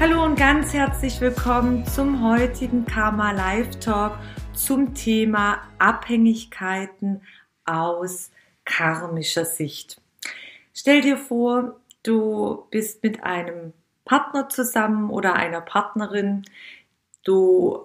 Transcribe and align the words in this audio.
Hallo 0.00 0.24
und 0.24 0.36
ganz 0.38 0.74
herzlich 0.74 1.20
willkommen 1.20 1.84
zum 1.84 2.24
heutigen 2.24 2.84
Karma 2.84 3.32
Live 3.32 3.80
Talk 3.80 4.16
zum 4.52 4.94
Thema 4.94 5.60
Abhängigkeiten 5.80 7.20
aus 7.64 8.30
karmischer 8.64 9.44
Sicht. 9.44 10.00
Stell 10.72 11.00
dir 11.00 11.16
vor, 11.16 11.80
du 12.04 12.64
bist 12.70 13.02
mit 13.02 13.24
einem 13.24 13.72
Partner 14.04 14.48
zusammen 14.48 15.10
oder 15.10 15.34
einer 15.34 15.62
Partnerin, 15.62 16.44
du 17.24 17.84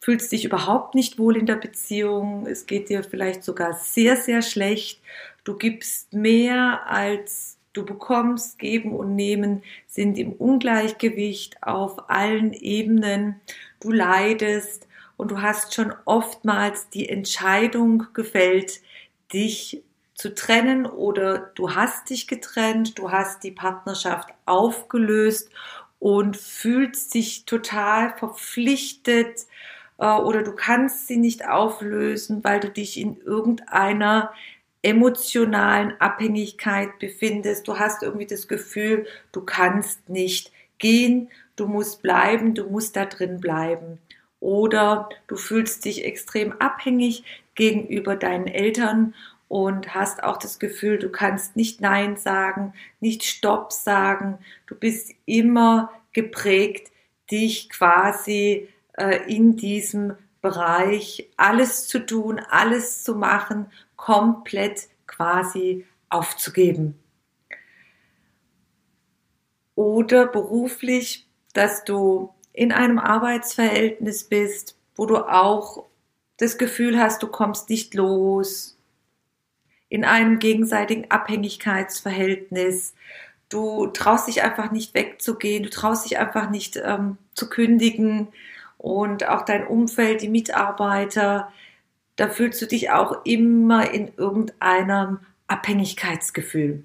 fühlst 0.00 0.30
dich 0.30 0.44
überhaupt 0.44 0.94
nicht 0.94 1.18
wohl 1.18 1.36
in 1.36 1.46
der 1.46 1.56
Beziehung, 1.56 2.46
es 2.46 2.66
geht 2.66 2.88
dir 2.88 3.02
vielleicht 3.02 3.42
sogar 3.42 3.74
sehr, 3.74 4.16
sehr 4.16 4.42
schlecht, 4.42 5.02
du 5.42 5.56
gibst 5.56 6.12
mehr 6.12 6.86
als 6.86 7.57
du 7.78 7.84
bekommst, 7.84 8.58
geben 8.58 8.92
und 8.92 9.14
nehmen 9.14 9.62
sind 9.86 10.18
im 10.18 10.32
Ungleichgewicht 10.32 11.62
auf 11.62 12.10
allen 12.10 12.52
Ebenen, 12.52 13.40
du 13.80 13.92
leidest 13.92 14.88
und 15.16 15.30
du 15.30 15.40
hast 15.40 15.74
schon 15.74 15.94
oftmals 16.04 16.88
die 16.90 17.08
Entscheidung 17.08 18.08
gefällt, 18.12 18.80
dich 19.32 19.82
zu 20.14 20.34
trennen 20.34 20.86
oder 20.86 21.52
du 21.54 21.74
hast 21.74 22.10
dich 22.10 22.26
getrennt, 22.26 22.98
du 22.98 23.10
hast 23.12 23.44
die 23.44 23.52
Partnerschaft 23.52 24.28
aufgelöst 24.46 25.50
und 26.00 26.36
fühlst 26.36 27.14
dich 27.14 27.44
total 27.44 28.16
verpflichtet, 28.16 29.46
äh, 29.98 30.06
oder 30.06 30.42
du 30.42 30.52
kannst 30.52 31.06
sie 31.06 31.16
nicht 31.16 31.46
auflösen, 31.46 32.42
weil 32.42 32.60
du 32.60 32.70
dich 32.70 32.98
in 32.98 33.20
irgendeiner 33.20 34.32
emotionalen 34.82 36.00
Abhängigkeit 36.00 36.98
befindest. 36.98 37.66
Du 37.66 37.78
hast 37.78 38.02
irgendwie 38.02 38.26
das 38.26 38.48
Gefühl, 38.48 39.06
du 39.32 39.42
kannst 39.42 40.08
nicht 40.08 40.52
gehen, 40.78 41.30
du 41.56 41.66
musst 41.66 42.02
bleiben, 42.02 42.54
du 42.54 42.68
musst 42.68 42.96
da 42.96 43.04
drin 43.04 43.40
bleiben. 43.40 43.98
Oder 44.40 45.08
du 45.26 45.36
fühlst 45.36 45.84
dich 45.84 46.04
extrem 46.04 46.52
abhängig 46.52 47.24
gegenüber 47.54 48.14
deinen 48.14 48.46
Eltern 48.46 49.14
und 49.48 49.94
hast 49.94 50.22
auch 50.22 50.36
das 50.36 50.58
Gefühl, 50.58 50.98
du 50.98 51.08
kannst 51.08 51.56
nicht 51.56 51.80
Nein 51.80 52.16
sagen, 52.16 52.74
nicht 53.00 53.24
Stopp 53.24 53.72
sagen. 53.72 54.38
Du 54.66 54.76
bist 54.76 55.12
immer 55.24 55.90
geprägt, 56.12 56.92
dich 57.30 57.68
quasi 57.70 58.68
äh, 58.92 59.20
in 59.26 59.56
diesem 59.56 60.14
Bereich 60.40 61.28
alles 61.36 61.88
zu 61.88 61.98
tun, 61.98 62.38
alles 62.38 63.02
zu 63.02 63.14
machen, 63.16 63.66
komplett 63.98 64.88
quasi 65.06 65.84
aufzugeben. 66.08 66.98
Oder 69.74 70.26
beruflich, 70.26 71.28
dass 71.52 71.84
du 71.84 72.32
in 72.54 72.72
einem 72.72 72.98
Arbeitsverhältnis 72.98 74.24
bist, 74.24 74.78
wo 74.94 75.04
du 75.04 75.18
auch 75.18 75.84
das 76.38 76.56
Gefühl 76.56 76.98
hast, 76.98 77.22
du 77.22 77.26
kommst 77.26 77.68
nicht 77.68 77.92
los, 77.92 78.78
in 79.90 80.06
einem 80.06 80.38
gegenseitigen 80.38 81.10
Abhängigkeitsverhältnis, 81.10 82.94
du 83.50 83.88
traust 83.88 84.28
dich 84.28 84.42
einfach 84.42 84.70
nicht 84.70 84.94
wegzugehen, 84.94 85.64
du 85.64 85.70
traust 85.70 86.06
dich 86.06 86.18
einfach 86.18 86.48
nicht 86.48 86.80
ähm, 86.82 87.18
zu 87.34 87.50
kündigen, 87.50 88.28
und 88.78 89.28
auch 89.28 89.42
dein 89.42 89.66
Umfeld, 89.66 90.22
die 90.22 90.28
Mitarbeiter, 90.28 91.52
da 92.18 92.28
fühlst 92.28 92.60
du 92.60 92.66
dich 92.66 92.90
auch 92.90 93.24
immer 93.24 93.94
in 93.94 94.10
irgendeinem 94.16 95.20
Abhängigkeitsgefühl. 95.46 96.84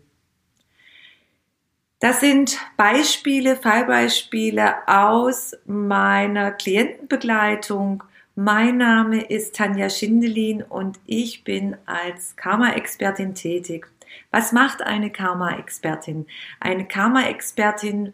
Das 2.00 2.20
sind 2.20 2.60
Beispiele, 2.78 3.56
Fallbeispiele 3.56 4.88
aus 4.88 5.58
meiner 5.66 6.52
Klientenbegleitung. 6.52 8.04
Mein 8.36 8.78
Name 8.78 9.22
ist 9.22 9.56
Tanja 9.56 9.90
Schindelin 9.90 10.62
und 10.62 11.00
ich 11.08 11.44
bin 11.44 11.78
als 11.88 12.36
Karma-Expertin 12.36 13.34
tätig. 13.34 13.88
Was 14.30 14.52
macht 14.52 14.84
eine 14.84 15.10
Karma-Expertin? 15.10 16.28
Eine 16.60 16.88
Karma-Expertin 16.88 18.14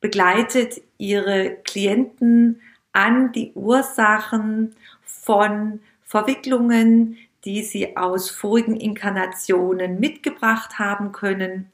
begleitet 0.00 0.80
ihre 0.96 1.58
Klienten 1.62 2.60
an 2.92 3.30
die 3.30 3.52
Ursachen 3.54 4.74
von 5.04 5.80
Verwicklungen, 6.08 7.18
die 7.44 7.62
sie 7.62 7.96
aus 7.98 8.30
vorigen 8.30 8.76
Inkarnationen 8.76 10.00
mitgebracht 10.00 10.78
haben 10.78 11.12
können. 11.12 11.70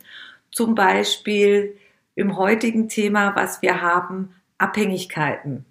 Zum 0.50 0.74
Beispiel 0.74 1.78
im 2.16 2.36
heutigen 2.36 2.88
Thema, 2.88 3.36
was 3.36 3.62
wir 3.62 3.80
haben, 3.80 4.34
Abhängigkeiten. 4.58 5.64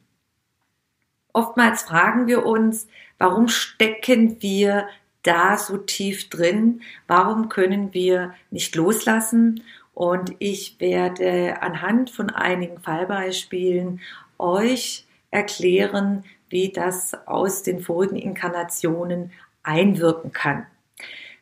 Oftmals 1.33 1.83
fragen 1.83 2.27
wir 2.27 2.45
uns, 2.45 2.87
warum 3.17 3.49
stecken 3.49 4.41
wir 4.41 4.87
da 5.23 5.57
so 5.57 5.77
tief 5.77 6.29
drin? 6.29 6.81
Warum 7.07 7.49
können 7.49 7.93
wir 7.93 8.33
nicht 8.49 8.75
loslassen? 8.75 9.63
Und 9.93 10.35
ich 10.39 10.79
werde 10.79 11.61
anhand 11.61 12.09
von 12.09 12.29
einigen 12.29 12.79
Fallbeispielen 12.79 13.99
euch 14.37 15.05
erklären, 15.31 16.23
wie 16.53 16.71
das 16.71 17.17
aus 17.25 17.63
den 17.63 17.81
vorigen 17.81 18.15
Inkarnationen 18.15 19.31
einwirken 19.63 20.31
kann. 20.31 20.67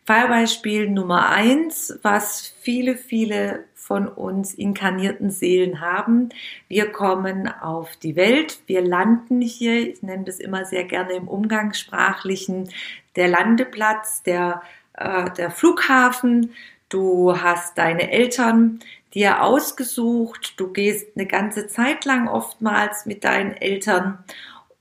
Fallbeispiel 0.05 0.89
Nummer 0.89 1.29
eins, 1.29 1.99
was 2.01 2.53
viele, 2.61 2.95
viele 2.95 3.65
von 3.75 4.07
uns 4.07 4.53
inkarnierten 4.53 5.29
Seelen 5.29 5.81
haben. 5.81 6.29
Wir 6.69 6.91
kommen 6.91 7.49
auf 7.49 7.97
die 7.97 8.15
Welt, 8.15 8.61
wir 8.67 8.81
landen 8.81 9.41
hier, 9.41 9.89
ich 9.89 10.01
nenne 10.01 10.23
das 10.23 10.39
immer 10.39 10.63
sehr 10.63 10.85
gerne 10.85 11.13
im 11.13 11.27
Umgangssprachlichen, 11.27 12.69
der 13.17 13.27
Landeplatz, 13.27 14.23
der, 14.23 14.61
äh, 14.93 15.29
der 15.31 15.51
Flughafen. 15.51 16.53
Du 16.87 17.37
hast 17.37 17.77
deine 17.77 18.11
Eltern 18.11 18.79
dir 19.13 19.43
ausgesucht, 19.43 20.53
du 20.57 20.71
gehst 20.71 21.17
eine 21.17 21.25
ganze 21.25 21.67
Zeit 21.67 22.05
lang 22.05 22.29
oftmals 22.29 23.05
mit 23.05 23.25
deinen 23.25 23.51
Eltern 23.51 24.23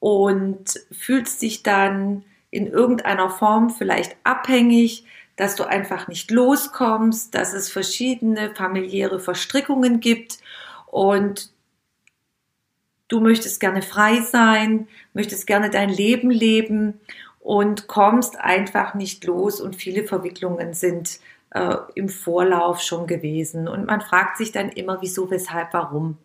und 0.00 0.80
fühlst 0.90 1.40
dich 1.42 1.62
dann 1.62 2.24
in 2.50 2.66
irgendeiner 2.66 3.30
Form 3.30 3.70
vielleicht 3.70 4.16
abhängig, 4.24 5.04
dass 5.36 5.54
du 5.54 5.64
einfach 5.64 6.08
nicht 6.08 6.30
loskommst, 6.30 7.34
dass 7.34 7.52
es 7.52 7.70
verschiedene 7.70 8.54
familiäre 8.54 9.20
Verstrickungen 9.20 10.00
gibt 10.00 10.38
und 10.86 11.52
du 13.08 13.20
möchtest 13.20 13.60
gerne 13.60 13.82
frei 13.82 14.20
sein, 14.20 14.88
möchtest 15.14 15.46
gerne 15.46 15.70
dein 15.70 15.88
Leben 15.88 16.30
leben 16.30 17.00
und 17.38 17.86
kommst 17.86 18.38
einfach 18.38 18.94
nicht 18.94 19.24
los 19.24 19.60
und 19.60 19.76
viele 19.76 20.04
Verwicklungen 20.04 20.74
sind 20.74 21.20
äh, 21.50 21.76
im 21.94 22.08
Vorlauf 22.08 22.80
schon 22.80 23.06
gewesen. 23.06 23.68
Und 23.68 23.86
man 23.86 24.00
fragt 24.00 24.36
sich 24.36 24.52
dann 24.52 24.70
immer, 24.70 24.98
wieso, 25.00 25.30
weshalb, 25.30 25.72
warum. 25.72 26.18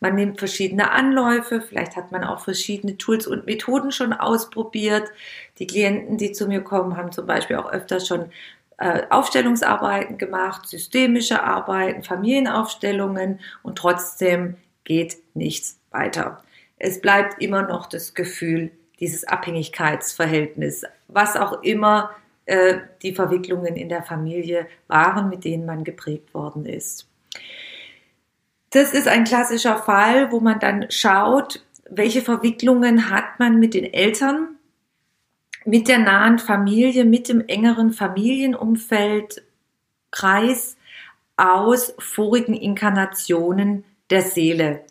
Man 0.00 0.14
nimmt 0.14 0.38
verschiedene 0.38 0.90
Anläufe, 0.90 1.60
vielleicht 1.60 1.96
hat 1.96 2.10
man 2.10 2.24
auch 2.24 2.40
verschiedene 2.40 2.96
Tools 2.96 3.26
und 3.26 3.46
Methoden 3.46 3.92
schon 3.92 4.12
ausprobiert. 4.12 5.10
Die 5.58 5.66
Klienten, 5.66 6.16
die 6.16 6.32
zu 6.32 6.46
mir 6.46 6.62
kommen, 6.62 6.96
haben 6.96 7.12
zum 7.12 7.26
Beispiel 7.26 7.56
auch 7.56 7.70
öfter 7.70 8.00
schon 8.00 8.30
äh, 8.78 9.02
Aufstellungsarbeiten 9.10 10.16
gemacht, 10.16 10.66
systemische 10.66 11.42
Arbeiten, 11.42 12.02
Familienaufstellungen 12.02 13.40
und 13.62 13.76
trotzdem 13.76 14.56
geht 14.84 15.18
nichts 15.34 15.78
weiter. 15.90 16.42
Es 16.78 17.02
bleibt 17.02 17.42
immer 17.42 17.62
noch 17.62 17.86
das 17.86 18.14
Gefühl, 18.14 18.70
dieses 18.98 19.24
Abhängigkeitsverhältnis, 19.24 20.84
was 21.08 21.36
auch 21.36 21.62
immer 21.62 22.10
äh, 22.46 22.78
die 23.02 23.14
Verwicklungen 23.14 23.76
in 23.76 23.88
der 23.88 24.02
Familie 24.02 24.66
waren, 24.88 25.28
mit 25.28 25.44
denen 25.44 25.66
man 25.66 25.84
geprägt 25.84 26.34
worden 26.34 26.66
ist. 26.66 27.08
Das 28.70 28.92
ist 28.92 29.08
ein 29.08 29.24
klassischer 29.24 29.78
Fall, 29.78 30.30
wo 30.30 30.40
man 30.40 30.60
dann 30.60 30.86
schaut, 30.90 31.64
welche 31.90 32.22
Verwicklungen 32.22 33.10
hat 33.10 33.38
man 33.38 33.58
mit 33.58 33.74
den 33.74 33.84
Eltern, 33.84 34.56
mit 35.64 35.88
der 35.88 35.98
nahen 35.98 36.38
Familie, 36.38 37.04
mit 37.04 37.28
dem 37.28 37.46
engeren 37.46 37.92
Familienumfeld, 37.92 39.42
Kreis 40.10 40.76
aus 41.36 41.94
vorigen 41.98 42.54
Inkarnationen 42.54 43.84
der 44.10 44.22
Seele. 44.22 44.84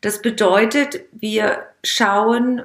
Das 0.00 0.20
bedeutet, 0.20 1.04
wir 1.12 1.66
schauen, 1.82 2.62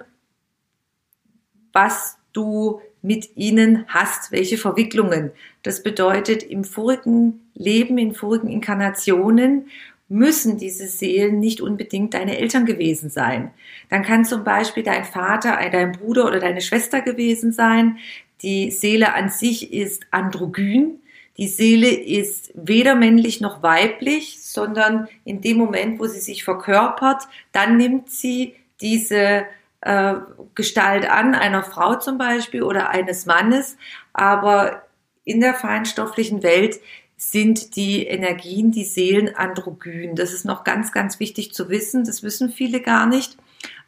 was 1.72 2.18
du 2.34 2.81
mit 3.01 3.36
ihnen 3.36 3.86
hast, 3.88 4.31
welche 4.31 4.57
Verwicklungen. 4.57 5.31
Das 5.63 5.84
bedeutet, 5.84 6.44
im 6.44 6.63
vorigen 6.63 7.50
Leben, 7.54 7.98
in 7.98 8.13
vorigen 8.13 8.50
Inkarnationen 8.50 9.68
müssen 10.10 10.57
diese 10.57 10.88
Seelen 10.88 11.40
nicht 11.40 11.62
unbedingt 11.62 12.16
deine 12.16 12.40
Eltern 12.40 12.66
gewesen 12.66 13.10
sein. 13.10 13.51
Dann 13.90 14.04
kann 14.04 14.25
zum 14.25 14.44
Beispiel 14.44 14.84
dein 14.84 15.06
Vater, 15.06 15.60
äh, 15.62 15.69
dein 15.69 15.92
Bruder 15.92 16.25
oder 16.25 16.40
deine 16.40 16.62
Schwester 16.62 17.01
gewesen 17.01 17.51
sein. 17.51 18.00
Die 18.42 18.72
Seele 18.72 19.13
an 19.13 19.30
sich 19.30 19.72
ist 19.72 20.07
androgyn. 20.12 21.00
Die 21.38 21.48
Seele 21.48 21.90
ist 21.90 22.52
weder 22.56 22.95
männlich 22.95 23.40
noch 23.40 23.62
weiblich, 23.62 24.42
sondern 24.42 25.07
in 25.25 25.42
dem 25.42 25.57
Moment, 25.57 26.00
wo 26.00 26.07
sie 26.07 26.19
sich 26.19 26.44
verkörpert, 26.44 27.24
dann 27.52 27.78
nimmt 27.78 28.10
sie 28.10 28.56
diese 28.81 29.45
äh, 29.81 30.16
Gestalt 30.56 31.10
an, 31.10 31.36
einer 31.36 31.64
Frau 31.64 31.96
zum 31.96 32.18
Beispiel 32.18 32.64
oder 32.64 32.90
eines 32.90 33.26
Mannes, 33.26 33.78
aber 34.14 34.84
in 35.24 35.42
der 35.42 35.54
feinstofflichen 35.54 36.44
Welt 36.44 36.80
sind 37.20 37.76
die 37.76 38.08
Energien, 38.08 38.72
die 38.72 38.86
Seelen 38.86 39.36
androgyn. 39.36 40.16
Das 40.16 40.34
ist 40.34 40.46
noch 40.46 40.64
ganz, 40.64 40.94
ganz 40.94 41.20
wichtig 41.20 41.54
zu 41.54 41.70
wissen. 41.70 42.06
Das 42.06 42.24
wissen 42.24 42.50
viele 42.50 42.80
gar 42.80 43.06
nicht. 43.06 43.38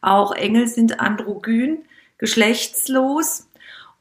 Auch 0.02 0.34
Engel 0.34 0.68
sind 0.68 1.00
androgyn, 1.00 1.86
geschlechtslos. 2.18 3.48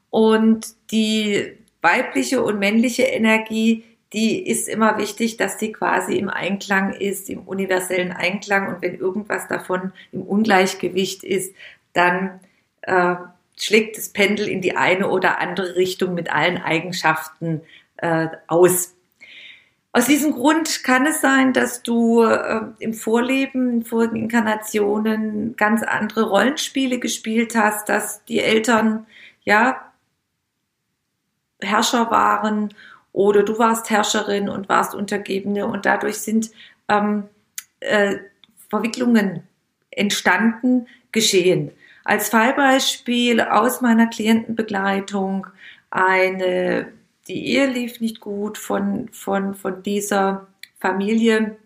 Und 0.09 0.75
die 0.91 1.53
weibliche 1.81 2.43
und 2.43 2.59
männliche 2.59 3.03
Energie, 3.03 3.85
die 4.11 4.45
ist 4.45 4.67
immer 4.67 4.97
wichtig, 4.97 5.37
dass 5.37 5.57
die 5.57 5.71
quasi 5.71 6.17
im 6.17 6.29
Einklang 6.29 6.91
ist, 6.91 7.29
im 7.29 7.47
universellen 7.47 8.11
Einklang. 8.11 8.67
Und 8.67 8.81
wenn 8.81 8.99
irgendwas 8.99 9.47
davon 9.47 9.93
im 10.11 10.23
Ungleichgewicht 10.23 11.23
ist, 11.23 11.55
dann 11.93 12.39
äh, 12.81 13.15
schlägt 13.57 13.97
das 13.97 14.09
Pendel 14.09 14.47
in 14.47 14.61
die 14.61 14.75
eine 14.75 15.09
oder 15.09 15.39
andere 15.39 15.75
Richtung 15.75 16.13
mit 16.13 16.31
allen 16.31 16.57
Eigenschaften 16.57 17.61
äh, 17.97 18.27
aus. 18.47 18.95
Aus 19.93 20.05
diesem 20.05 20.31
Grund 20.31 20.83
kann 20.83 21.05
es 21.05 21.19
sein, 21.19 21.51
dass 21.51 21.83
du 21.83 22.23
äh, 22.23 22.61
im 22.79 22.93
Vorleben, 22.93 23.69
in 23.73 23.83
vorigen 23.83 24.15
Inkarnationen 24.15 25.55
ganz 25.57 25.83
andere 25.83 26.29
Rollenspiele 26.29 26.97
gespielt 26.97 27.55
hast, 27.55 27.89
dass 27.89 28.23
die 28.25 28.39
Eltern 28.39 29.05
ja 29.43 29.91
Herrscher 31.61 32.09
waren 32.09 32.73
oder 33.11 33.43
du 33.43 33.59
warst 33.59 33.89
Herrscherin 33.89 34.49
und 34.49 34.69
warst 34.69 34.95
Untergebene 34.95 35.67
und 35.67 35.85
dadurch 35.85 36.19
sind 36.19 36.51
ähm, 36.87 37.25
äh, 37.81 38.17
Verwicklungen 38.69 39.43
entstanden, 39.91 40.87
geschehen. 41.11 41.71
Als 42.03 42.29
Fallbeispiel 42.29 43.41
aus 43.41 43.81
meiner 43.81 44.07
Klientenbegleitung 44.07 45.47
eine, 45.89 46.91
die 47.27 47.47
Ehe 47.47 47.67
lief 47.67 47.99
nicht 48.01 48.19
gut 48.19 48.57
von, 48.57 49.09
von, 49.11 49.53
von 49.53 49.83
dieser 49.83 50.47
Familie 50.79 51.57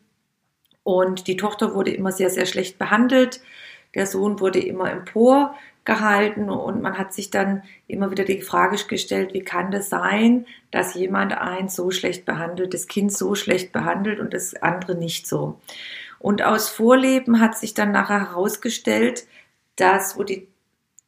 und 0.84 1.28
die 1.28 1.38
Tochter 1.38 1.74
wurde 1.74 1.92
immer 1.92 2.12
sehr, 2.12 2.30
sehr 2.30 2.46
schlecht 2.46 2.78
behandelt. 2.78 3.42
Der 3.96 4.06
Sohn 4.06 4.40
wurde 4.40 4.60
immer 4.60 4.92
empor 4.92 5.56
gehalten 5.86 6.50
und 6.50 6.82
man 6.82 6.98
hat 6.98 7.14
sich 7.14 7.30
dann 7.30 7.64
immer 7.88 8.12
wieder 8.12 8.26
die 8.26 8.42
Frage 8.42 8.78
gestellt, 8.88 9.34
wie 9.34 9.44
kann 9.44 9.72
das 9.72 9.90
sein, 9.90 10.46
dass 10.72 10.96
jemand 10.96 11.38
ein 11.38 11.70
so 11.70 11.92
schlecht 11.92 12.26
behandelt, 12.26 12.74
das 12.74 12.88
Kind 12.88 13.14
so 13.14 13.36
schlecht 13.36 13.72
behandelt 13.72 14.20
und 14.20 14.34
das 14.34 14.56
andere 14.56 14.96
nicht 14.96 15.28
so. 15.28 15.60
Und 16.20 16.42
aus 16.42 16.70
Vorleben 16.70 17.40
hat 17.40 17.58
sich 17.58 17.76
dann 17.76 17.92
nachher 17.92 18.32
herausgestellt, 18.32 19.28
dass, 19.76 20.18
wo 20.18 20.24
die, 20.24 20.48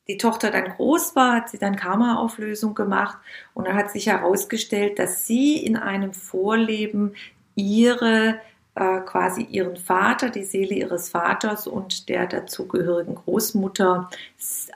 die 0.07 0.17
Tochter 0.17 0.51
dann 0.51 0.69
groß 0.69 1.15
war, 1.15 1.35
hat 1.35 1.49
sie 1.49 1.57
dann 1.57 1.75
Karma-Auflösung 1.75 2.75
gemacht 2.75 3.17
und 3.53 3.67
dann 3.67 3.75
hat 3.75 3.91
sich 3.91 4.07
herausgestellt, 4.07 4.99
dass 4.99 5.27
sie 5.27 5.57
in 5.57 5.77
einem 5.77 6.13
Vorleben 6.13 7.15
ihre 7.55 8.39
äh, 8.75 8.99
quasi 9.01 9.41
ihren 9.41 9.75
Vater, 9.75 10.29
die 10.29 10.43
Seele 10.43 10.75
ihres 10.75 11.09
Vaters 11.09 11.65
und 11.65 12.09
der 12.09 12.27
dazugehörigen 12.27 13.15
Großmutter 13.15 14.09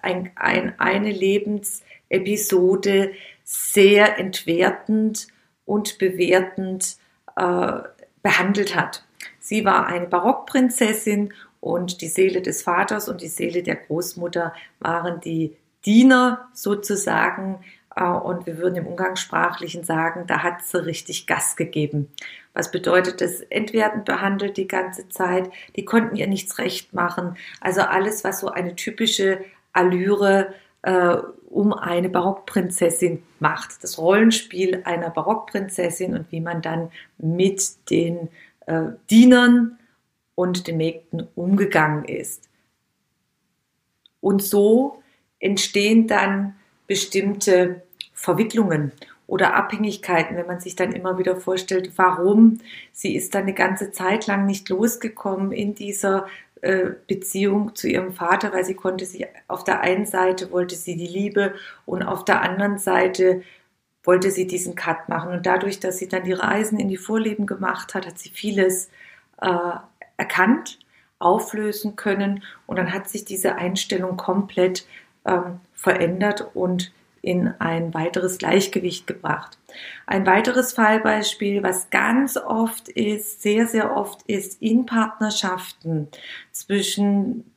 ein, 0.01 0.31
ein, 0.35 0.79
eine 0.79 1.11
Lebensepisode 1.11 3.11
sehr 3.43 4.17
entwertend 4.17 5.27
und 5.65 5.99
bewertend 5.99 6.97
äh, 7.35 7.81
behandelt 8.23 8.75
hat. 8.75 9.03
Sie 9.39 9.65
war 9.65 9.85
eine 9.85 10.07
Barockprinzessin 10.07 11.33
und 11.61 12.01
die 12.01 12.07
Seele 12.07 12.41
des 12.41 12.63
Vaters 12.63 13.07
und 13.07 13.21
die 13.21 13.27
Seele 13.27 13.63
der 13.63 13.75
Großmutter 13.75 14.53
waren 14.79 15.21
die 15.21 15.55
Diener 15.85 16.49
sozusagen. 16.53 17.59
Äh, 17.95 18.03
und 18.03 18.45
wir 18.45 18.57
würden 18.57 18.75
im 18.75 18.87
Umgangssprachlichen 18.87 19.83
sagen, 19.83 20.25
da 20.27 20.43
hat 20.43 20.65
sie 20.65 20.83
richtig 20.83 21.27
Gas 21.27 21.55
gegeben. 21.55 22.11
Was 22.53 22.71
bedeutet 22.71 23.21
das? 23.21 23.41
Entwertend 23.41 24.05
behandelt 24.05 24.57
die 24.57 24.67
ganze 24.67 25.07
Zeit. 25.07 25.49
Die 25.75 25.85
konnten 25.85 26.15
ihr 26.15 26.27
nichts 26.27 26.57
recht 26.57 26.93
machen. 26.93 27.37
Also 27.61 27.81
alles, 27.81 28.23
was 28.23 28.41
so 28.41 28.49
eine 28.49 28.75
typische 28.75 29.39
Allüre 29.71 30.53
äh, 30.81 31.15
um 31.49 31.73
eine 31.73 32.09
Barockprinzessin 32.09 33.21
macht. 33.39 33.83
Das 33.83 33.97
Rollenspiel 33.99 34.81
einer 34.85 35.11
Barockprinzessin 35.11 36.15
und 36.15 36.31
wie 36.31 36.41
man 36.41 36.61
dann 36.61 36.91
mit 37.17 37.89
den 37.89 38.29
äh, 38.65 38.83
Dienern 39.09 39.77
und 40.41 40.65
den 40.65 40.77
Mägden 40.77 41.27
umgegangen 41.35 42.03
ist. 42.05 42.49
Und 44.21 44.41
so 44.41 45.03
entstehen 45.39 46.07
dann 46.07 46.55
bestimmte 46.87 47.83
Verwicklungen 48.11 48.91
oder 49.27 49.53
Abhängigkeiten, 49.53 50.35
wenn 50.35 50.47
man 50.47 50.59
sich 50.59 50.75
dann 50.75 50.93
immer 50.93 51.19
wieder 51.19 51.35
vorstellt, 51.35 51.91
warum 51.95 52.57
sie 52.91 53.15
ist 53.15 53.35
dann 53.35 53.43
eine 53.43 53.53
ganze 53.53 53.91
Zeit 53.91 54.25
lang 54.25 54.47
nicht 54.47 54.67
losgekommen 54.69 55.51
in 55.51 55.75
dieser 55.75 56.25
äh, 56.61 56.89
Beziehung 57.05 57.75
zu 57.75 57.87
ihrem 57.87 58.11
Vater, 58.11 58.51
weil 58.51 58.65
sie 58.65 58.73
konnte 58.73 59.05
sie 59.05 59.27
auf 59.47 59.63
der 59.63 59.81
einen 59.81 60.07
Seite 60.07 60.51
wollte 60.51 60.75
sie 60.75 60.97
die 60.97 61.07
Liebe 61.07 61.53
und 61.85 62.01
auf 62.01 62.25
der 62.25 62.41
anderen 62.41 62.79
Seite 62.79 63.43
wollte 64.03 64.31
sie 64.31 64.47
diesen 64.47 64.73
Cut 64.73 65.07
machen. 65.07 65.31
Und 65.33 65.45
dadurch, 65.45 65.79
dass 65.79 65.99
sie 65.99 66.07
dann 66.07 66.23
die 66.23 66.33
Reisen 66.33 66.79
in 66.79 66.89
die 66.89 66.97
Vorleben 66.97 67.45
gemacht 67.45 67.93
hat, 67.93 68.07
hat 68.07 68.17
sie 68.17 68.29
vieles 68.29 68.89
äh, 69.39 69.75
erkannt, 70.21 70.77
auflösen 71.17 71.95
können 71.95 72.43
und 72.67 72.77
dann 72.77 72.93
hat 72.93 73.09
sich 73.09 73.25
diese 73.25 73.55
Einstellung 73.55 74.17
komplett 74.17 74.85
ähm, 75.25 75.59
verändert 75.73 76.51
und 76.53 76.93
in 77.23 77.53
ein 77.59 77.93
weiteres 77.93 78.37
Gleichgewicht 78.37 79.07
gebracht. 79.07 79.57
Ein 80.05 80.25
weiteres 80.25 80.73
Fallbeispiel, 80.73 81.63
was 81.63 81.89
ganz 81.89 82.37
oft 82.37 82.87
ist, 82.87 83.41
sehr, 83.41 83.67
sehr 83.67 83.95
oft 83.95 84.21
ist 84.23 84.61
in 84.61 84.85
Partnerschaften 84.85 86.07
zwischen 86.51 87.51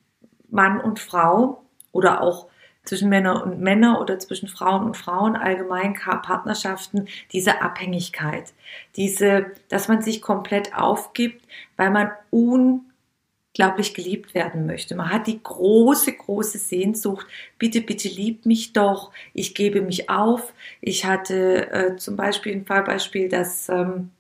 Mann 0.50 0.80
und 0.80 1.00
Frau 1.00 1.62
oder 1.92 2.22
auch 2.22 2.48
zwischen 2.84 3.08
Männer 3.08 3.42
und 3.42 3.60
Männer 3.60 4.00
oder 4.00 4.18
zwischen 4.18 4.48
Frauen 4.48 4.84
und 4.84 4.96
Frauen, 4.96 5.36
allgemein 5.36 5.94
Partnerschaften, 5.94 7.08
diese 7.32 7.62
Abhängigkeit, 7.62 8.52
diese, 8.96 9.46
dass 9.68 9.88
man 9.88 10.02
sich 10.02 10.22
komplett 10.22 10.76
aufgibt, 10.76 11.44
weil 11.76 11.90
man 11.90 12.10
unglaublich 12.30 13.94
geliebt 13.94 14.34
werden 14.34 14.66
möchte. 14.66 14.94
Man 14.94 15.10
hat 15.10 15.26
die 15.26 15.42
große, 15.42 16.12
große 16.12 16.58
Sehnsucht, 16.58 17.26
bitte, 17.58 17.80
bitte 17.80 18.08
lieb 18.08 18.46
mich 18.46 18.72
doch, 18.72 19.12
ich 19.32 19.54
gebe 19.54 19.80
mich 19.80 20.10
auf. 20.10 20.52
Ich 20.80 21.04
hatte 21.06 21.70
äh, 21.72 21.96
zum 21.96 22.16
Beispiel 22.16 22.52
ein 22.52 22.66
Fallbeispiel, 22.66 23.28
dass 23.28 23.68
ähm, 23.68 24.10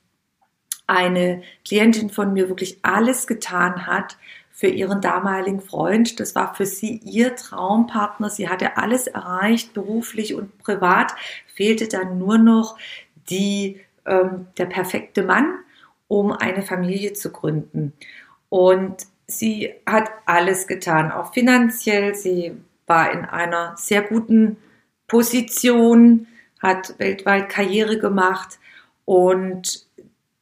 eine 0.86 1.42
Klientin 1.64 2.10
von 2.10 2.32
mir 2.32 2.48
wirklich 2.48 2.78
alles 2.82 3.26
getan 3.26 3.86
hat, 3.86 4.16
für 4.54 4.68
ihren 4.68 5.00
damaligen 5.00 5.60
Freund. 5.60 6.20
Das 6.20 6.36
war 6.36 6.54
für 6.54 6.64
sie 6.64 6.98
ihr 6.98 7.34
Traumpartner. 7.34 8.30
Sie 8.30 8.48
hatte 8.48 8.76
alles 8.76 9.08
erreicht, 9.08 9.74
beruflich 9.74 10.34
und 10.34 10.56
privat. 10.58 11.12
Fehlte 11.52 11.88
dann 11.88 12.18
nur 12.18 12.38
noch 12.38 12.78
die, 13.28 13.80
ähm, 14.06 14.46
der 14.56 14.66
perfekte 14.66 15.24
Mann, 15.24 15.56
um 16.06 16.30
eine 16.30 16.62
Familie 16.62 17.14
zu 17.14 17.32
gründen. 17.32 17.94
Und 18.48 19.08
sie 19.26 19.74
hat 19.86 20.08
alles 20.24 20.68
getan, 20.68 21.10
auch 21.10 21.34
finanziell. 21.34 22.14
Sie 22.14 22.52
war 22.86 23.10
in 23.10 23.24
einer 23.24 23.74
sehr 23.76 24.02
guten 24.02 24.56
Position, 25.08 26.28
hat 26.60 26.96
weltweit 26.98 27.48
Karriere 27.48 27.98
gemacht 27.98 28.60
und 29.04 29.84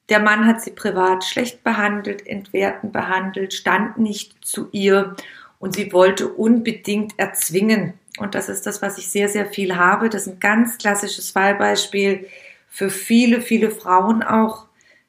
der 0.09 0.21
Mann 0.21 0.47
hat 0.47 0.63
sie 0.63 0.73
privat 0.73 1.25
schlecht 1.25 1.63
behandelt, 1.65 2.27
entwertend 2.27 2.93
behandelt, 2.93 3.55
stand 3.55 3.99
nicht 3.99 4.45
zu 4.45 4.69
ihr 4.73 5.17
und 5.59 5.75
sie 5.75 5.93
wollte 5.93 6.29
unbedingt 6.29 7.19
erzwingen. 7.19 7.95
Und 8.19 8.35
das 8.35 8.49
ist 8.49 8.67
das, 8.67 8.83
was 8.83 8.99
ich 8.99 9.09
sehr, 9.09 9.29
sehr 9.29 9.47
viel 9.47 9.77
habe. 9.77 10.11
Das 10.11 10.27
ist 10.27 10.35
ein 10.35 10.41
ganz 10.41 10.77
klassisches 10.79 11.31
Fallbeispiel 11.31 12.29
für 12.69 12.91
viele, 12.91 13.41
viele 13.41 13.71
Frauen 13.71 14.23
auch 14.23 14.67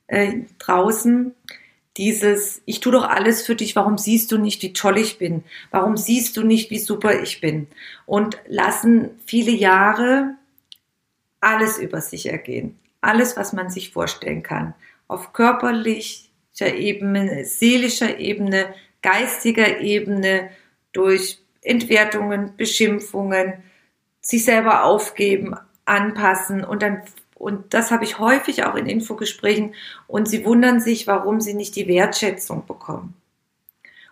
äh, 0.07 0.41
draußen, 0.59 1.33
dieses, 1.97 2.61
ich 2.65 2.79
tue 2.79 2.91
doch 2.91 3.07
alles 3.07 3.45
für 3.45 3.55
dich, 3.55 3.75
warum 3.75 3.97
siehst 3.97 4.31
du 4.31 4.37
nicht, 4.37 4.61
wie 4.63 4.73
toll 4.73 4.97
ich 4.97 5.17
bin? 5.17 5.43
Warum 5.69 5.95
siehst 5.95 6.35
du 6.37 6.43
nicht, 6.43 6.71
wie 6.71 6.79
super 6.79 7.21
ich 7.21 7.39
bin? 7.39 7.67
Und 8.05 8.37
lassen 8.47 9.11
viele 9.25 9.51
Jahre 9.51 10.35
alles 11.39 11.77
über 11.77 12.01
sich 12.01 12.29
ergehen. 12.29 12.79
Alles, 13.03 13.37
was 13.37 13.53
man 13.53 13.69
sich 13.69 13.91
vorstellen 13.91 14.43
kann. 14.43 14.73
Auf 15.07 15.33
körperlicher 15.33 16.75
Ebene, 16.75 17.45
seelischer 17.45 18.19
Ebene, 18.19 18.73
geistiger 19.01 19.79
Ebene, 19.79 20.49
durch 20.93 21.39
Entwertungen, 21.61 22.55
Beschimpfungen, 22.55 23.63
sich 24.21 24.45
selber 24.45 24.83
aufgeben, 24.83 25.55
anpassen 25.85 26.63
und 26.63 26.81
dann 26.81 27.03
und 27.35 27.73
das 27.73 27.91
habe 27.91 28.05
ich 28.05 28.19
häufig 28.19 28.63
auch 28.63 28.75
in 28.75 28.85
Infogesprächen 28.85 29.75
und 30.07 30.29
sie 30.29 30.45
wundern 30.45 30.79
sich, 30.79 31.07
warum 31.07 31.41
sie 31.41 31.53
nicht 31.53 31.75
die 31.75 31.89
Wertschätzung 31.89 32.65
bekommen 32.65 33.15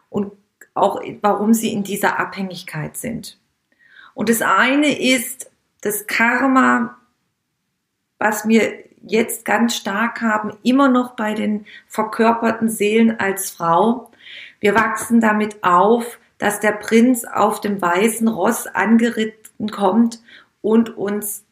und 0.09 0.33
auch 0.73 1.01
warum 1.21 1.53
sie 1.53 1.71
in 1.71 1.83
dieser 1.83 2.19
Abhängigkeit 2.19 2.97
sind. 2.97 3.39
Und 4.13 4.27
das 4.27 4.41
eine 4.41 4.99
ist 4.99 5.49
das 5.79 6.07
Karma, 6.07 6.97
was 8.21 8.47
wir 8.47 8.75
jetzt 9.01 9.45
ganz 9.45 9.75
stark 9.75 10.21
haben, 10.21 10.53
immer 10.61 10.87
noch 10.87 11.15
bei 11.15 11.33
den 11.33 11.65
verkörperten 11.87 12.69
Seelen 12.69 13.19
als 13.19 13.49
Frau. 13.49 14.11
Wir 14.59 14.75
wachsen 14.75 15.19
damit 15.19 15.63
auf, 15.63 16.19
dass 16.37 16.59
der 16.59 16.73
Prinz 16.73 17.25
auf 17.25 17.61
dem 17.61 17.81
weißen 17.81 18.27
Ross 18.27 18.67
angeritten 18.67 19.71
kommt 19.71 20.21
und 20.61 20.95
uns 20.95 21.43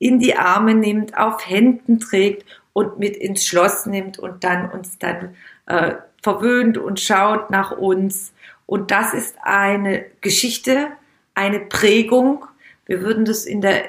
in 0.00 0.18
die 0.18 0.36
Arme 0.36 0.74
nimmt, 0.74 1.16
auf 1.16 1.48
Händen 1.48 2.00
trägt 2.00 2.44
und 2.72 2.98
mit 2.98 3.16
ins 3.16 3.46
Schloss 3.46 3.86
nimmt 3.86 4.18
und 4.18 4.42
dann 4.42 4.68
uns 4.70 4.98
dann 4.98 5.36
äh, 5.66 5.94
verwöhnt 6.20 6.78
und 6.78 6.98
schaut 6.98 7.50
nach 7.50 7.70
uns. 7.70 8.32
Und 8.66 8.90
das 8.90 9.14
ist 9.14 9.36
eine 9.42 10.04
Geschichte, 10.20 10.88
eine 11.34 11.60
Prägung. 11.60 12.44
Wir 12.86 13.02
würden 13.02 13.24
das 13.24 13.44
in 13.44 13.60
der, 13.60 13.84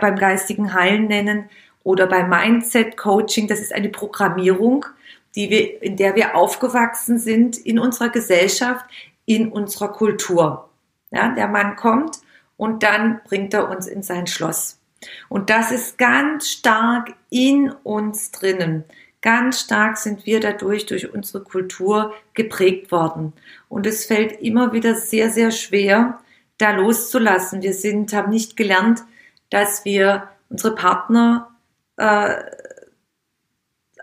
beim 0.00 0.14
geistigen 0.14 0.74
Heilen 0.74 1.06
nennen 1.06 1.48
oder 1.84 2.06
beim 2.06 2.28
Mindset 2.28 2.96
Coaching. 2.96 3.48
Das 3.48 3.60
ist 3.60 3.74
eine 3.74 3.88
Programmierung, 3.88 4.86
die 5.34 5.50
wir, 5.50 5.82
in 5.82 5.96
der 5.96 6.14
wir 6.14 6.36
aufgewachsen 6.36 7.18
sind 7.18 7.56
in 7.58 7.78
unserer 7.78 8.08
Gesellschaft, 8.08 8.84
in 9.24 9.48
unserer 9.50 9.88
Kultur. 9.88 10.68
Ja, 11.10 11.34
der 11.34 11.48
Mann 11.48 11.76
kommt 11.76 12.18
und 12.56 12.82
dann 12.82 13.20
bringt 13.24 13.54
er 13.54 13.68
uns 13.70 13.86
in 13.86 14.02
sein 14.02 14.26
Schloss. 14.26 14.78
Und 15.28 15.50
das 15.50 15.72
ist 15.72 15.98
ganz 15.98 16.48
stark 16.48 17.14
in 17.28 17.70
uns 17.82 18.30
drinnen. 18.30 18.84
Ganz 19.20 19.60
stark 19.60 19.98
sind 19.98 20.26
wir 20.26 20.40
dadurch 20.40 20.86
durch 20.86 21.12
unsere 21.12 21.44
Kultur 21.44 22.12
geprägt 22.34 22.90
worden. 22.90 23.32
Und 23.68 23.86
es 23.86 24.04
fällt 24.04 24.40
immer 24.40 24.72
wieder 24.72 24.94
sehr, 24.94 25.30
sehr 25.30 25.52
schwer, 25.52 26.18
da 26.58 26.72
loszulassen. 26.72 27.62
Wir 27.62 27.72
sind, 27.72 28.12
haben 28.12 28.30
nicht 28.30 28.56
gelernt, 28.56 29.02
dass 29.50 29.84
wir 29.84 30.28
unsere 30.48 30.74
Partner 30.74 31.51
äh, 31.96 32.42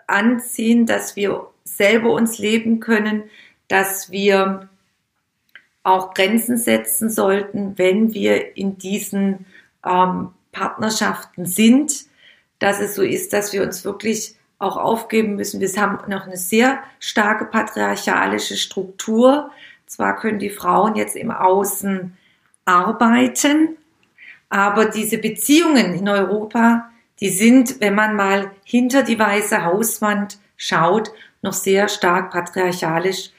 anziehen, 0.07 0.85
dass 0.85 1.15
wir 1.15 1.47
selber 1.63 2.11
uns 2.11 2.37
leben 2.39 2.79
können, 2.79 3.23
dass 3.67 4.11
wir 4.11 4.69
auch 5.83 6.13
Grenzen 6.13 6.57
setzen 6.57 7.09
sollten, 7.09 7.77
wenn 7.77 8.13
wir 8.13 8.57
in 8.57 8.77
diesen 8.77 9.45
ähm, 9.85 10.29
Partnerschaften 10.51 11.45
sind, 11.45 12.05
dass 12.59 12.79
es 12.79 12.95
so 12.95 13.03
ist, 13.03 13.33
dass 13.33 13.53
wir 13.53 13.63
uns 13.63 13.85
wirklich 13.85 14.35
auch 14.57 14.75
aufgeben 14.75 15.35
müssen. 15.35 15.61
Wir 15.61 15.69
haben 15.81 15.99
noch 16.11 16.27
eine 16.27 16.37
sehr 16.37 16.83
starke 16.99 17.45
patriarchalische 17.45 18.57
Struktur. 18.57 19.51
Zwar 19.85 20.17
können 20.17 20.39
die 20.39 20.49
Frauen 20.49 20.95
jetzt 20.95 21.15
im 21.15 21.31
Außen 21.31 22.17
arbeiten, 22.65 23.77
aber 24.49 24.85
diese 24.85 25.17
Beziehungen 25.17 25.93
in 25.93 26.09
Europa, 26.09 26.91
die 27.19 27.29
sind, 27.29 27.81
wenn 27.81 27.95
man 27.95 28.15
mal 28.15 28.51
hinter 28.63 29.03
die 29.03 29.19
weiße 29.19 29.65
Hauswand 29.65 30.39
schaut, 30.55 31.11
noch 31.41 31.53
sehr 31.53 31.87
stark 31.87 32.31
patriarchalisch 32.31 33.31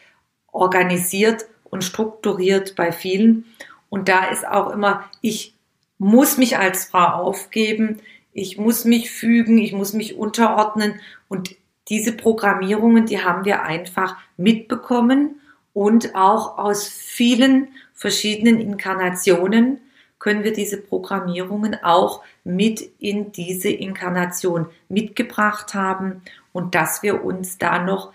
organisiert 0.53 1.47
und 1.65 1.85
strukturiert 1.85 2.75
bei 2.77 2.93
vielen. 2.93 3.45
Und 3.89 4.09
da 4.09 4.27
ist 4.27 4.47
auch 4.47 4.71
immer, 4.71 5.05
ich 5.21 5.55
muss 5.99 6.39
mich 6.39 6.59
als 6.59 6.87
Frau 6.87 7.05
aufgeben, 7.05 7.99
ich 8.33 8.59
muss 8.59 8.85
mich 8.85 9.11
fügen, 9.11 9.59
ich 9.59 9.73
muss 9.73 9.93
mich 9.93 10.17
unterordnen 10.17 11.01
und 11.29 11.57
diese 11.89 12.13
Programmierungen, 12.13 13.07
die 13.07 13.23
haben 13.23 13.45
wir 13.45 13.63
einfach 13.63 14.17
mitbekommen 14.37 15.41
und 15.73 16.15
auch 16.15 16.59
aus 16.59 16.87
vielen 16.87 17.69
verschiedenen 17.93 18.61
Inkarnationen 18.61 19.81
können 20.21 20.45
wir 20.45 20.53
diese 20.53 20.81
Programmierungen 20.81 21.83
auch 21.83 22.23
mit 22.45 22.81
in 23.01 23.33
diese 23.33 23.71
Inkarnation 23.71 24.71
mitgebracht 24.89 25.75
haben 25.75 26.23
und 26.53 26.77
dass 26.77 27.03
wir 27.03 27.25
uns 27.25 27.59
da 27.59 27.83
noch 27.83 28.13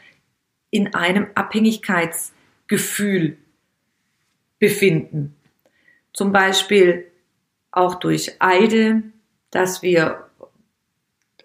in 0.69 0.93
einem 0.93 1.27
Abhängigkeitsgefühl 1.35 3.37
befinden. 4.59 5.35
Zum 6.13 6.31
Beispiel 6.31 7.11
auch 7.71 7.95
durch 7.95 8.37
Eide, 8.39 9.03
dass 9.51 9.81
wir 9.81 10.24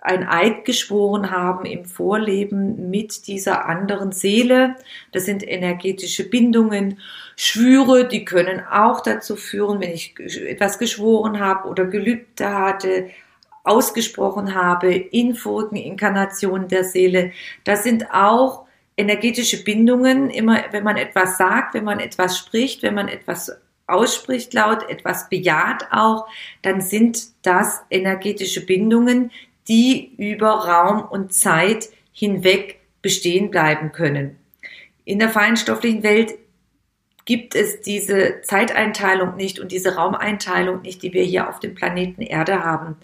ein 0.03 0.27
Eid 0.27 0.65
geschworen 0.65 1.31
haben 1.31 1.67
im 1.67 1.85
Vorleben 1.85 2.91
mit 2.91 3.27
dieser 3.27 3.67
anderen 3.67 4.13
Seele. 4.13 4.77
Das 5.13 5.27
sind 5.27 5.47
energetische 5.47 6.29
Bindungen, 6.29 6.99
Schwüre, 7.37 8.09
die 8.09 8.25
können 8.25 8.61
auch 8.61 9.01
dazu 9.03 9.37
führen, 9.37 9.81
wenn 9.81 9.93
ich 9.93 10.15
etwas 10.19 10.79
geschworen 10.79 11.39
habe 11.41 11.69
oder 11.69 11.85
Gelübde 11.85 12.51
hatte, 12.51 13.11
ausgesprochen 13.63 14.55
habe 14.55 14.95
in 14.95 15.35
vorigen 15.35 15.77
Inkarnationen 15.77 16.69
der 16.69 16.85
Seele. 16.85 17.33
Das 17.65 17.83
sind 17.83 18.11
auch 18.11 18.67
energetische 18.97 19.63
Bindungen, 19.65 20.31
immer 20.31 20.65
wenn 20.71 20.85
man 20.85 20.97
etwas 20.97 21.37
sagt, 21.37 21.75
wenn 21.75 21.85
man 21.85 22.01
etwas 22.01 22.39
spricht, 22.39 22.83
wenn 22.83 22.95
man 22.95 23.09
etwas 23.09 23.53
ausspricht 23.87 24.55
laut, 24.55 24.89
etwas 24.89 25.29
bejaht 25.29 25.87
auch, 25.91 26.27
dann 26.63 26.81
sind 26.81 27.29
das 27.43 27.83
energetische 27.91 28.65
Bindungen, 28.65 29.31
die 29.69 30.15
über 30.17 30.51
Raum 30.51 31.03
und 31.03 31.33
Zeit 31.33 31.89
hinweg 32.13 32.81
bestehen 33.03 33.51
bleiben 33.51 33.93
können. 33.93 34.37
In 35.05 35.19
der 35.19 35.31
feinstofflichen 35.31 36.03
Welt 36.03 36.35
gibt 37.25 37.55
es 37.55 37.81
diese 37.81 38.41
Zeiteinteilung 38.43 39.37
nicht 39.37 39.61
und 39.61 39.73
diese 39.73 39.95
Raumeinteilung 39.95 40.83
nicht, 40.83 41.03
die 41.03 41.13
wir 41.13 41.23
hier 41.23 41.49
auf 41.49 41.61
dem 41.61 41.75
Planeten 41.75 42.23
Erde 42.23 42.65
haben. 42.65 42.97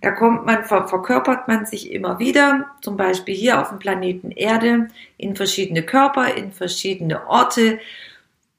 Da 0.00 0.12
kommt 0.12 0.46
man, 0.46 0.64
verkörpert 0.64 1.46
man 1.46 1.66
sich 1.66 1.92
immer 1.92 2.18
wieder, 2.18 2.66
zum 2.80 2.96
Beispiel 2.96 3.34
hier 3.34 3.60
auf 3.60 3.68
dem 3.68 3.78
Planeten 3.78 4.30
Erde, 4.30 4.88
in 5.18 5.36
verschiedene 5.36 5.82
Körper, 5.82 6.34
in 6.34 6.52
verschiedene 6.52 7.26
Orte, 7.28 7.78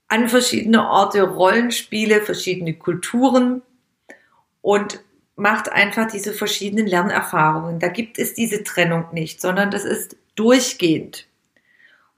an 0.08 0.30
verschiedene 0.30 0.88
Orte 0.88 1.24
Rollenspiele, 1.24 2.22
verschiedene 2.22 2.76
Kulturen 2.76 3.64
und 4.62 5.02
macht 5.42 5.72
einfach 5.72 6.06
diese 6.06 6.34
verschiedenen 6.34 6.86
Lernerfahrungen. 6.86 7.80
Da 7.80 7.88
gibt 7.88 8.20
es 8.20 8.36
diese 8.36 8.64
Trennung 8.64 9.06
nicht, 9.12 9.42
sondern 9.42 9.72
das 9.72 9.86
ist 9.86 10.16
durchgehend. 10.36 11.28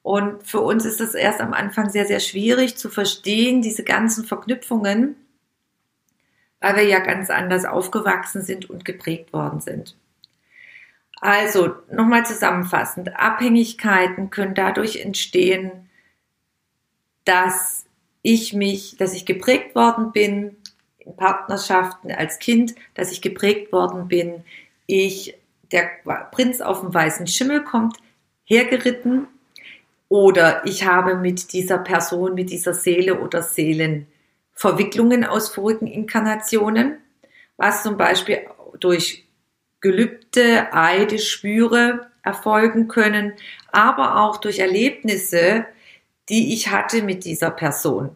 Und 0.02 0.46
für 0.46 0.60
uns 0.60 0.84
ist 0.84 1.00
es 1.00 1.14
erst 1.14 1.40
am 1.40 1.54
Anfang 1.54 1.90
sehr, 1.90 2.06
sehr 2.06 2.20
schwierig 2.20 2.76
zu 2.76 2.90
verstehen, 2.90 3.62
diese 3.62 3.86
ganzen 3.86 4.26
Verknüpfungen, 4.26 5.16
weil 6.60 6.76
wir 6.76 6.84
ja 6.84 7.00
ganz 7.00 7.30
anders 7.30 7.64
aufgewachsen 7.64 8.42
sind 8.42 8.70
und 8.70 8.84
geprägt 8.84 9.32
worden 9.32 9.62
sind. 9.62 9.96
Also, 11.22 11.76
nochmal 11.90 12.26
zusammenfassend, 12.26 13.18
Abhängigkeiten 13.18 14.32
können 14.32 14.54
dadurch 14.54 14.98
entstehen, 14.98 15.90
dass 17.24 17.86
ich 18.22 18.52
mich, 18.52 18.98
dass 18.98 19.14
ich 19.14 19.26
geprägt 19.26 19.76
worden 19.76 20.12
bin 20.12 20.58
in 20.58 20.63
Partnerschaften 21.18 22.12
als 22.12 22.40
Kind, 22.40 22.76
dass 22.94 23.12
ich 23.12 23.22
geprägt 23.22 23.72
worden 23.72 24.08
bin, 24.08 24.44
ich, 24.86 25.36
der 25.72 25.90
Prinz 26.32 26.62
auf 26.62 26.82
dem 26.82 26.94
weißen 26.94 27.28
Schimmel 27.28 27.64
kommt, 27.64 27.98
hergeritten 28.46 29.28
oder 30.10 30.66
ich 30.66 30.86
habe 30.86 31.16
mit 31.16 31.54
dieser 31.54 31.80
Person, 31.80 32.36
mit 32.36 32.52
dieser 32.52 32.74
Seele 32.74 33.20
oder 33.20 33.42
Seelen 33.42 34.08
Verwicklungen 34.54 35.24
aus 35.24 35.50
vorigen 35.50 35.88
Inkarnationen, 35.88 36.98
was 37.58 37.84
zum 37.84 37.98
Beispiel 37.98 38.42
durch 38.80 39.26
Gelübde, 39.82 40.72
Eide, 40.72 41.20
Schwüre 41.20 42.08
erfolgen 42.22 42.88
können, 42.88 43.34
aber 43.72 44.22
auch 44.22 44.38
durch 44.38 44.60
Erlebnisse, 44.60 45.66
die 46.30 46.54
ich 46.54 46.70
hatte 46.70 47.02
mit 47.02 47.26
dieser 47.26 47.52
Person. 47.52 48.12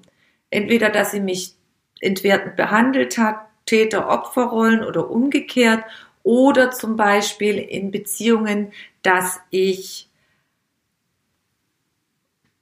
Entweder, 0.49 0.89
dass 0.89 1.11
sie 1.11 1.19
mich 1.19 1.55
entwertend 2.01 2.55
behandelt 2.55 3.17
hat, 3.17 3.37
Täter-Opfer-Rollen 3.65 4.83
oder 4.83 5.09
umgekehrt, 5.09 5.83
oder 6.23 6.71
zum 6.71 6.97
Beispiel 6.97 7.57
in 7.57 7.89
Beziehungen, 7.89 8.73
dass 9.01 9.39
ich 9.49 10.09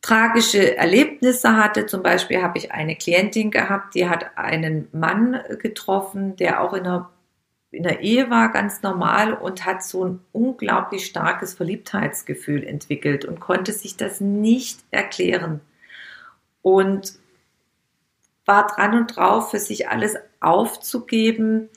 tragische 0.06 0.78
Erlebnisse 0.78 1.58
hatte. 1.58 1.88
Zum 1.88 2.04
Beispiel 2.04 2.44
habe 2.44 2.60
ich 2.60 2.72
eine 2.72 2.96
Klientin 2.96 3.50
gehabt, 3.50 3.96
die 3.96 4.08
hat 4.08 4.38
einen 4.38 4.88
Mann 4.92 5.40
getroffen, 5.58 6.36
der 6.36 6.62
auch 6.62 6.74
in 6.74 6.86
einer, 6.86 7.10
in 7.72 7.82
der 7.82 8.02
Ehe 8.02 8.30
war, 8.30 8.52
ganz 8.52 8.84
normal 8.84 9.34
und 9.34 9.66
hat 9.66 9.84
so 9.84 10.06
ein 10.06 10.20
unglaublich 10.32 11.08
starkes 11.08 11.56
Verliebtheitsgefühl 11.56 12.64
entwickelt 12.64 13.26
und 13.26 13.40
konnte 13.40 13.74
sich 13.74 13.98
das 13.98 14.22
nicht 14.22 14.82
erklären. 14.92 15.60
Und 16.62 17.16
war 18.46 18.68
dran 18.68 18.98
und 18.98 19.16
drauf, 19.16 19.52
für 19.52 19.60
sich 19.60 19.90
alles 19.90 20.16
aufzugeben 20.40 21.70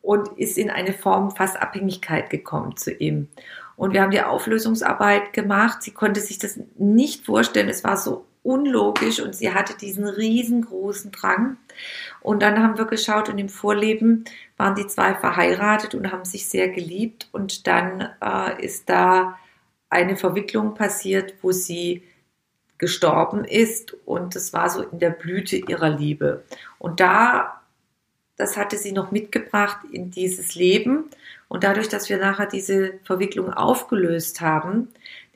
und 0.00 0.28
ist 0.38 0.58
in 0.58 0.70
eine 0.70 0.92
Form 0.92 1.30
fast 1.30 1.56
Abhängigkeit 1.56 2.30
gekommen 2.30 2.76
zu 2.76 2.92
ihm. 2.92 3.28
Und 3.76 3.92
wir 3.92 4.02
haben 4.02 4.10
die 4.10 4.22
Auflösungsarbeit 4.22 5.32
gemacht. 5.32 5.82
Sie 5.82 5.92
konnte 5.92 6.20
sich 6.20 6.38
das 6.38 6.58
nicht 6.76 7.24
vorstellen. 7.24 7.68
Es 7.68 7.84
war 7.84 7.96
so 7.96 8.26
unlogisch 8.42 9.20
und 9.20 9.34
sie 9.34 9.54
hatte 9.54 9.76
diesen 9.76 10.06
riesengroßen 10.06 11.12
Drang. 11.12 11.56
Und 12.20 12.42
dann 12.42 12.62
haben 12.62 12.76
wir 12.76 12.84
geschaut 12.84 13.28
und 13.28 13.38
im 13.38 13.48
Vorleben 13.48 14.24
waren 14.56 14.74
die 14.74 14.86
zwei 14.86 15.14
verheiratet 15.14 15.94
und 15.94 16.12
haben 16.12 16.24
sich 16.24 16.48
sehr 16.48 16.68
geliebt. 16.68 17.28
Und 17.32 17.66
dann 17.66 18.08
äh, 18.20 18.64
ist 18.64 18.88
da 18.88 19.38
eine 19.88 20.16
Verwicklung 20.16 20.74
passiert, 20.74 21.34
wo 21.42 21.52
sie 21.52 22.02
gestorben 22.82 23.44
ist 23.44 23.94
und 24.06 24.34
das 24.34 24.52
war 24.52 24.68
so 24.68 24.82
in 24.82 24.98
der 24.98 25.10
Blüte 25.10 25.54
ihrer 25.54 25.88
Liebe. 25.88 26.42
Und 26.80 26.98
da, 26.98 27.62
das 28.36 28.56
hatte 28.56 28.76
sie 28.76 28.90
noch 28.90 29.12
mitgebracht 29.12 29.78
in 29.92 30.10
dieses 30.10 30.56
Leben 30.56 31.04
und 31.46 31.62
dadurch, 31.62 31.88
dass 31.88 32.08
wir 32.08 32.18
nachher 32.18 32.46
diese 32.46 32.94
Verwicklung 33.04 33.52
aufgelöst 33.52 34.40
haben, 34.40 34.88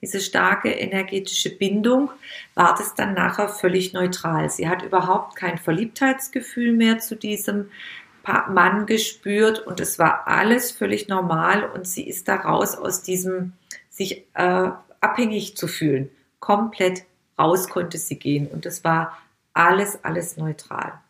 diese 0.03 0.19
starke 0.19 0.71
energetische 0.73 1.57
Bindung, 1.57 2.11
war 2.57 2.75
das 2.77 2.97
dann 2.97 3.15
nachher 3.15 3.49
völlig 3.49 3.93
neutral. 3.93 4.51
Sie 4.51 4.69
hat 4.69 4.83
überhaupt 4.83 5.37
kein 5.37 5.57
Verliebtheitsgefühl 5.57 6.73
mehr 6.73 6.99
zu 6.99 7.15
diesem 7.15 7.71
Mann 8.49 8.87
gespürt 8.87 9.65
und 9.65 9.79
es 9.79 10.01
war 10.01 10.27
alles 10.27 10.73
völlig 10.73 11.07
normal 11.07 11.63
und 11.63 11.87
sie 11.87 12.09
ist 12.09 12.27
da 12.27 12.35
raus 12.35 12.77
aus 12.77 13.03
diesem 13.03 13.53
sich 13.89 14.25
äh, 14.35 14.71
abhängig 15.01 15.57
zu 15.57 15.69
fühlen, 15.69 16.11
komplett 16.41 17.05
raus 17.39 17.69
konnte 17.69 17.99
sie 17.99 18.19
gehen 18.19 18.47
und 18.47 18.67
es 18.67 18.85
war 18.85 19.19
alles, 19.53 20.05
alles 20.05 20.37
neutral. 20.37 21.01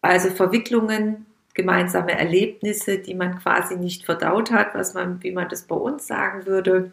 Also 0.00 0.30
Verwicklungen 0.30 1.26
gemeinsame 1.54 2.18
Erlebnisse, 2.18 2.98
die 2.98 3.14
man 3.14 3.38
quasi 3.38 3.76
nicht 3.76 4.04
verdaut 4.04 4.50
hat, 4.50 4.74
was 4.74 4.94
man, 4.94 5.22
wie 5.22 5.32
man 5.32 5.48
das 5.48 5.62
bei 5.62 5.76
uns 5.76 6.06
sagen 6.06 6.46
würde. 6.46 6.92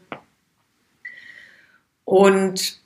Und 2.04 2.80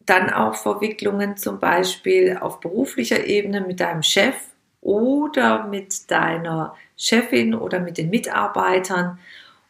dann 0.00 0.30
auch 0.30 0.54
Verwicklungen 0.56 1.36
zum 1.36 1.60
Beispiel 1.60 2.36
auf 2.40 2.60
beruflicher 2.60 3.24
Ebene 3.24 3.60
mit 3.60 3.80
deinem 3.80 4.02
Chef 4.02 4.34
oder 4.80 5.66
mit 5.66 6.10
deiner 6.10 6.76
Chefin 6.96 7.54
oder 7.54 7.80
mit 7.80 7.96
den 7.96 8.10
Mitarbeitern, 8.10 9.18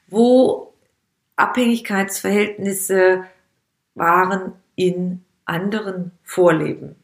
wo 0.09 0.73
Abhängigkeitsverhältnisse 1.37 3.25
waren 3.95 4.53
in 4.77 5.25
anderen 5.45 6.13
Vorleben. 6.23 6.97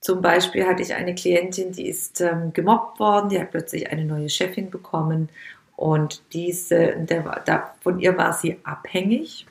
Zum 0.00 0.20
Beispiel 0.20 0.66
hatte 0.66 0.82
ich 0.82 0.94
eine 0.94 1.14
Klientin, 1.14 1.72
die 1.72 1.88
ist 1.88 2.20
ähm, 2.20 2.52
gemobbt 2.52 2.98
worden, 2.98 3.28
die 3.28 3.40
hat 3.40 3.52
plötzlich 3.52 3.90
eine 3.90 4.04
neue 4.04 4.28
Chefin 4.28 4.68
bekommen 4.68 5.28
und 5.76 6.22
diese, 6.32 6.96
der, 6.96 7.42
da, 7.44 7.74
von 7.80 8.00
ihr 8.00 8.16
war 8.18 8.32
sie 8.32 8.58
abhängig 8.64 9.46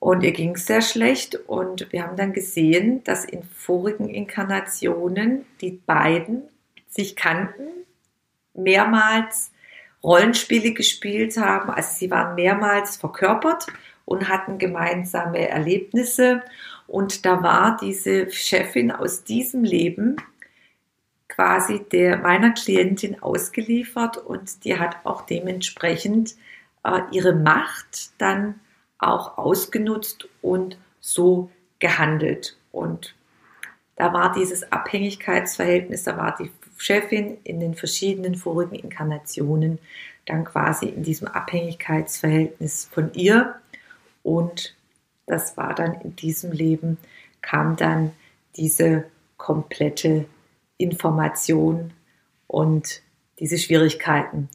und 0.00 0.22
ihr 0.24 0.32
ging 0.32 0.56
es 0.56 0.66
sehr 0.66 0.82
schlecht 0.82 1.36
und 1.36 1.92
wir 1.92 2.02
haben 2.02 2.16
dann 2.16 2.32
gesehen, 2.32 3.04
dass 3.04 3.24
in 3.24 3.44
vorigen 3.44 4.08
Inkarnationen 4.08 5.44
die 5.60 5.80
beiden 5.86 6.42
sich 6.88 7.14
kannten, 7.14 7.68
mehrmals 8.54 9.52
Rollenspiele 10.02 10.72
gespielt 10.72 11.36
haben, 11.36 11.70
also 11.70 11.90
sie 11.96 12.10
waren 12.10 12.34
mehrmals 12.34 12.96
verkörpert 12.96 13.66
und 14.10 14.28
hatten 14.28 14.58
gemeinsame 14.58 15.48
Erlebnisse 15.48 16.42
und 16.88 17.24
da 17.24 17.44
war 17.44 17.76
diese 17.80 18.28
Chefin 18.32 18.90
aus 18.90 19.22
diesem 19.22 19.62
Leben 19.62 20.16
quasi 21.28 21.78
der 21.92 22.18
meiner 22.18 22.50
Klientin 22.50 23.22
ausgeliefert 23.22 24.16
und 24.16 24.64
die 24.64 24.76
hat 24.76 24.96
auch 25.04 25.22
dementsprechend 25.22 26.34
äh, 26.82 27.02
ihre 27.12 27.34
Macht 27.34 28.10
dann 28.18 28.58
auch 28.98 29.38
ausgenutzt 29.38 30.28
und 30.42 30.76
so 30.98 31.48
gehandelt. 31.78 32.56
Und 32.72 33.14
da 33.94 34.12
war 34.12 34.32
dieses 34.32 34.72
Abhängigkeitsverhältnis, 34.72 36.02
da 36.02 36.16
war 36.16 36.34
die 36.36 36.50
Chefin 36.78 37.38
in 37.44 37.60
den 37.60 37.76
verschiedenen 37.76 38.34
vorigen 38.34 38.74
Inkarnationen 38.74 39.78
dann 40.26 40.44
quasi 40.44 40.86
in 40.86 41.04
diesem 41.04 41.28
Abhängigkeitsverhältnis 41.28 42.88
von 42.90 43.12
ihr 43.14 43.54
und 44.22 44.76
das 45.26 45.56
war 45.56 45.74
dann 45.74 46.00
in 46.00 46.16
diesem 46.16 46.52
Leben, 46.52 46.98
kam 47.40 47.76
dann 47.76 48.12
diese 48.56 49.04
komplette 49.36 50.26
Information 50.76 51.92
und 52.46 53.02
diese 53.38 53.58
Schwierigkeiten, 53.58 54.48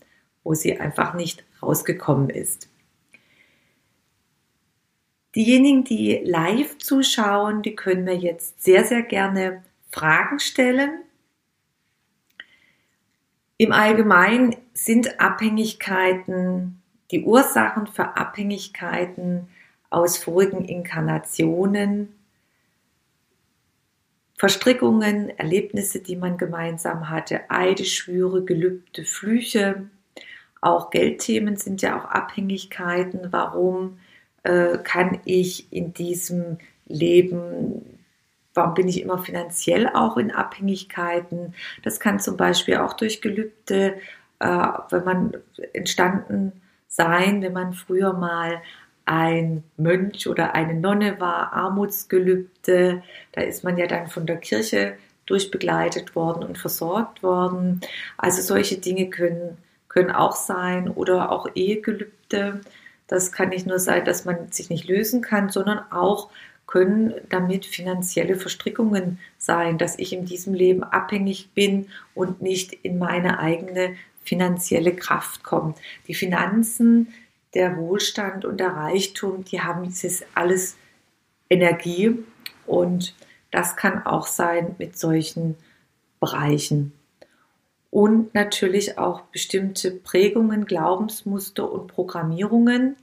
wo 0.44 0.54
sie 0.54 0.80
einfach 0.80 1.14
nicht 1.14 1.44
rausgekommen 1.62 2.30
ist. 2.30 2.70
Diejenigen, 5.36 5.84
die 5.84 6.22
live 6.24 6.78
zuschauen, 6.78 7.62
die 7.62 7.76
können 7.76 8.06
mir 8.06 8.16
jetzt 8.16 8.64
sehr, 8.64 8.86
sehr 8.86 9.02
gerne 9.02 9.64
Fragen 9.92 10.40
stellen. 10.40 11.02
Im 13.58 13.72
Allgemeinen 13.72 14.56
sind 14.74 15.20
Abhängigkeiten, 15.20 16.82
die 17.12 17.24
Ursachen 17.24 17.88
für 17.88 18.18
Abhängigkeiten 18.18 19.48
aus 19.90 20.18
vorigen 20.18 20.66
Inkarnationen, 20.66 22.14
Verstrickungen, 24.38 25.30
Erlebnisse, 25.38 26.02
die 26.02 26.18
man 26.18 26.38
gemeinsam 26.38 27.10
hatte, 27.10 27.50
Eide, 27.50 27.86
Schwüre, 27.86 28.44
Gelübde, 28.44 29.06
Flüche, 29.06 29.90
auch 30.66 30.90
Geldthemen 30.90 31.58
sind 31.58 31.82
ja 31.84 31.98
auch 31.98 32.06
Abhängigkeiten. 32.06 33.28
Warum 33.32 34.00
äh, 34.44 34.80
kann 34.80 35.20
ich 35.24 35.72
in 35.72 35.94
diesem 35.94 36.58
Leben, 36.88 38.00
warum 38.54 38.74
bin 38.74 38.88
ich 38.88 39.02
immer 39.02 39.20
finanziell 39.20 39.88
auch 39.88 40.18
in 40.18 40.32
Abhängigkeiten? 40.32 41.54
Das 41.84 42.00
kann 42.00 42.20
zum 42.20 42.36
Beispiel 42.36 42.78
auch 42.78 42.94
durch 42.94 43.22
Gelübde, 43.22 43.98
äh, 44.40 44.68
wenn 44.90 45.04
man 45.04 45.38
entstanden 45.74 46.62
sein, 46.88 47.42
wenn 47.42 47.54
man 47.54 47.74
früher 47.74 48.14
mal 48.14 48.62
ein 49.06 49.64
Mönch 49.78 50.28
oder 50.28 50.56
eine 50.56 50.74
Nonne 50.74 51.20
war, 51.20 51.54
Armutsgelübde. 51.54 53.04
Da 53.32 53.42
ist 53.42 53.64
man 53.64 53.78
ja 53.78 53.88
dann 53.88 54.08
von 54.08 54.26
der 54.26 54.38
Kirche 54.38 54.98
durchbegleitet 55.26 56.16
worden 56.16 56.44
und 56.44 56.58
versorgt 56.58 57.24
worden. 57.24 57.82
Also 58.18 58.42
solche 58.42 58.78
Dinge 58.78 59.10
können, 59.10 59.58
können 59.88 60.12
auch 60.12 60.36
sein 60.36 60.90
oder 60.90 61.32
auch 61.32 61.48
Ehegelübde. 61.56 62.62
Das 63.08 63.32
kann 63.32 63.50
nicht 63.50 63.68
nur 63.68 63.80
sein, 63.80 64.06
dass 64.06 64.26
man 64.26 64.52
sich 64.52 64.70
nicht 64.70 64.88
lösen 64.88 65.22
kann, 65.22 65.50
sondern 65.50 65.80
auch 65.92 66.30
können 66.68 67.14
damit 67.30 67.66
finanzielle 67.66 68.36
Verstrickungen 68.36 69.20
sein, 69.38 69.78
dass 69.78 70.00
ich 70.00 70.14
in 70.14 70.26
diesem 70.26 70.56
Leben 70.56 70.84
abhängig 70.84 71.52
bin 71.54 71.90
und 72.16 72.42
nicht 72.42 72.74
in 72.74 72.98
meine 72.98 73.40
eigene 73.40 73.96
finanzielle 74.24 74.96
Kraft 74.96 75.44
komme. 75.44 75.76
Die 76.08 76.16
Finanzen 76.16 77.14
der 77.56 77.78
Wohlstand 77.78 78.46
und 78.46 78.60
der 78.60 78.72
Reichtum, 78.72 79.44
die 79.46 79.62
haben 79.62 79.84
dieses 79.84 80.24
alles 80.36 80.76
Energie 81.50 82.24
und 82.68 83.16
das 83.52 83.76
kann 83.76 84.06
auch 84.06 84.28
sein 84.28 84.76
mit 84.78 84.98
solchen 84.98 85.56
Bereichen. 86.20 86.92
Und 87.90 88.34
natürlich 88.36 88.98
auch 88.98 89.22
bestimmte 89.22 89.92
Prägungen, 89.92 90.66
Glaubensmuster 90.66 91.72
und 91.72 91.88
Programmierungen, 91.88 92.98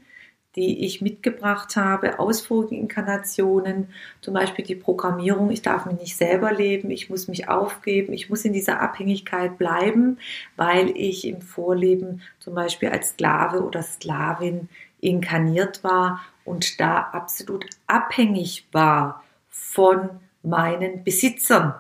die 0.57 0.85
ich 0.85 1.01
mitgebracht 1.01 1.77
habe 1.77 2.19
aus 2.19 2.43
vorigen 2.43 2.77
Inkarnationen, 2.83 3.89
zum 4.21 4.35
Beispiel 4.35 4.65
die 4.65 4.75
Programmierung, 4.75 5.51
ich 5.51 5.63
darf 5.63 5.87
mich 5.87 5.99
nicht 5.99 6.17
selber 6.17 6.53
leben, 6.53 6.91
ich 6.91 7.09
muss 7.09 7.29
mich 7.29 7.49
aufgeben, 7.49 8.13
ich 8.13 8.29
muss 8.29 8.45
in 8.45 8.53
dieser 8.53 8.81
Abhängigkeit 8.81 9.57
bleiben, 9.57 10.19
weil 10.57 10.91
ich 10.91 11.27
im 11.27 11.41
Vorleben 11.41 12.21
zum 12.39 12.55
Beispiel 12.55 12.91
als 12.91 13.11
Sklave 13.11 13.63
oder 13.63 13.83
Sklavin 13.83 14.69
inkarniert 15.01 15.83
war 15.83 16.21
und 16.45 16.81
da 16.81 17.01
absolut 17.13 17.65
abhängig 17.87 18.67
war 18.73 19.25
von 19.49 20.11
meinen 20.43 21.03
Besitzern. 21.03 21.75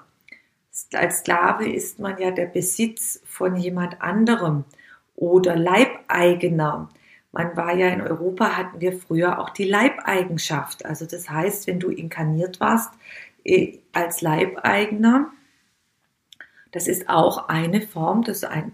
Als 0.94 1.18
Sklave 1.18 1.70
ist 1.70 1.98
man 1.98 2.18
ja 2.18 2.30
der 2.30 2.46
Besitz 2.46 3.20
von 3.26 3.56
jemand 3.56 4.00
anderem 4.00 4.64
oder 5.14 5.56
Leibeigener 5.56 6.88
Man 7.32 7.56
war 7.56 7.74
ja 7.74 7.88
in 7.88 8.02
Europa, 8.02 8.56
hatten 8.56 8.80
wir 8.80 8.92
früher 8.92 9.38
auch 9.38 9.50
die 9.50 9.64
Leibeigenschaft. 9.64 10.84
Also 10.84 11.06
das 11.06 11.30
heißt, 11.30 11.66
wenn 11.66 11.80
du 11.80 11.88
inkarniert 11.88 12.60
warst 12.60 12.92
äh, 13.42 13.78
als 13.92 14.20
Leibeigener, 14.20 15.30
das 16.72 16.88
ist 16.88 17.08
auch 17.08 17.48
eine 17.48 17.80
Form, 17.80 18.22
das 18.22 18.44
eine 18.44 18.72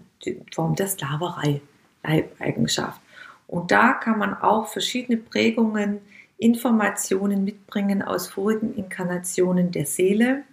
Form 0.53 0.75
der 0.75 0.87
Sklaverei, 0.87 1.61
Leibeigenschaft. 2.03 3.01
Und 3.47 3.71
da 3.71 3.93
kann 3.93 4.19
man 4.19 4.33
auch 4.33 4.67
verschiedene 4.67 5.17
Prägungen, 5.17 6.01
Informationen 6.37 7.43
mitbringen 7.43 8.01
aus 8.01 8.27
vorigen 8.27 8.75
Inkarnationen 8.75 9.71
der 9.71 9.85
Seele 9.85 10.43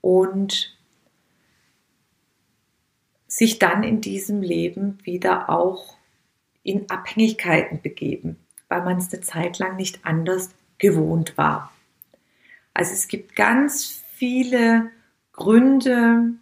und 0.00 0.76
sich 3.26 3.58
dann 3.58 3.82
in 3.82 4.00
diesem 4.00 4.42
Leben 4.42 4.98
wieder 5.04 5.48
auch 5.48 5.96
in 6.64 6.90
Abhängigkeiten 6.90 7.80
begeben, 7.80 8.36
weil 8.68 8.82
man 8.82 8.98
es 8.98 9.12
eine 9.12 9.22
Zeit 9.22 9.60
lang 9.60 9.76
nicht 9.76 10.04
anders 10.04 10.50
gewohnt 10.78 11.38
war. 11.38 11.72
Also 12.72 12.92
es 12.92 13.06
gibt 13.06 13.36
ganz 13.36 14.02
viele 14.16 14.90
Gründe 15.32 16.32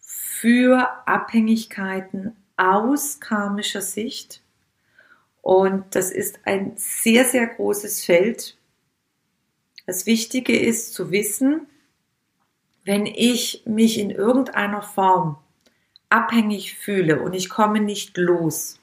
für 0.00 0.88
Abhängigkeiten 1.06 2.36
aus 2.56 3.20
karmischer 3.20 3.82
Sicht. 3.82 4.42
Und 5.42 5.94
das 5.94 6.10
ist 6.10 6.40
ein 6.44 6.72
sehr, 6.76 7.24
sehr 7.24 7.46
großes 7.46 8.04
Feld. 8.04 8.56
Das 9.86 10.06
Wichtige 10.06 10.58
ist 10.58 10.92
zu 10.94 11.10
wissen, 11.10 11.66
wenn 12.84 13.06
ich 13.06 13.62
mich 13.64 13.98
in 13.98 14.10
irgendeiner 14.10 14.82
Form 14.82 15.38
abhängig 16.08 16.74
fühle 16.74 17.20
und 17.20 17.34
ich 17.34 17.48
komme 17.48 17.80
nicht 17.80 18.16
los, 18.16 18.80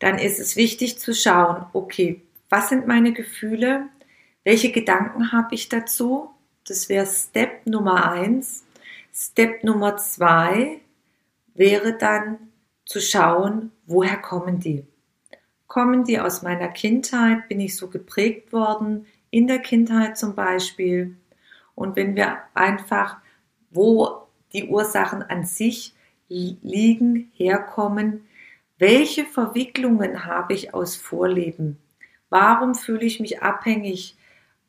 dann 0.00 0.18
ist 0.18 0.40
es 0.40 0.56
wichtig 0.56 0.98
zu 0.98 1.14
schauen, 1.14 1.66
okay, 1.72 2.22
was 2.48 2.70
sind 2.70 2.88
meine 2.88 3.12
Gefühle? 3.12 3.88
Welche 4.42 4.72
Gedanken 4.72 5.30
habe 5.30 5.54
ich 5.54 5.68
dazu? 5.68 6.30
Das 6.66 6.88
wäre 6.88 7.06
Step 7.06 7.66
Nummer 7.66 8.10
eins. 8.10 8.64
Step 9.14 9.62
Nummer 9.62 9.96
zwei 9.98 10.80
wäre 11.54 11.96
dann 11.96 12.38
zu 12.86 13.00
schauen, 13.00 13.70
woher 13.86 14.16
kommen 14.16 14.58
die? 14.58 14.84
Kommen 15.66 16.04
die 16.04 16.18
aus 16.18 16.42
meiner 16.42 16.68
Kindheit? 16.68 17.48
Bin 17.48 17.60
ich 17.60 17.76
so 17.76 17.88
geprägt 17.88 18.52
worden? 18.52 19.06
In 19.30 19.46
der 19.46 19.60
Kindheit 19.60 20.18
zum 20.18 20.34
Beispiel? 20.34 21.16
Und 21.74 21.94
wenn 21.96 22.16
wir 22.16 22.38
einfach, 22.54 23.18
wo 23.70 24.26
die 24.52 24.64
Ursachen 24.64 25.22
an 25.22 25.44
sich 25.44 25.94
liegen, 26.28 27.30
herkommen, 27.34 28.26
welche 28.80 29.26
Verwicklungen 29.26 30.24
habe 30.24 30.54
ich 30.54 30.72
aus 30.72 30.96
Vorleben? 30.96 31.78
Warum 32.30 32.74
fühle 32.74 33.04
ich 33.04 33.20
mich 33.20 33.42
abhängig? 33.42 34.16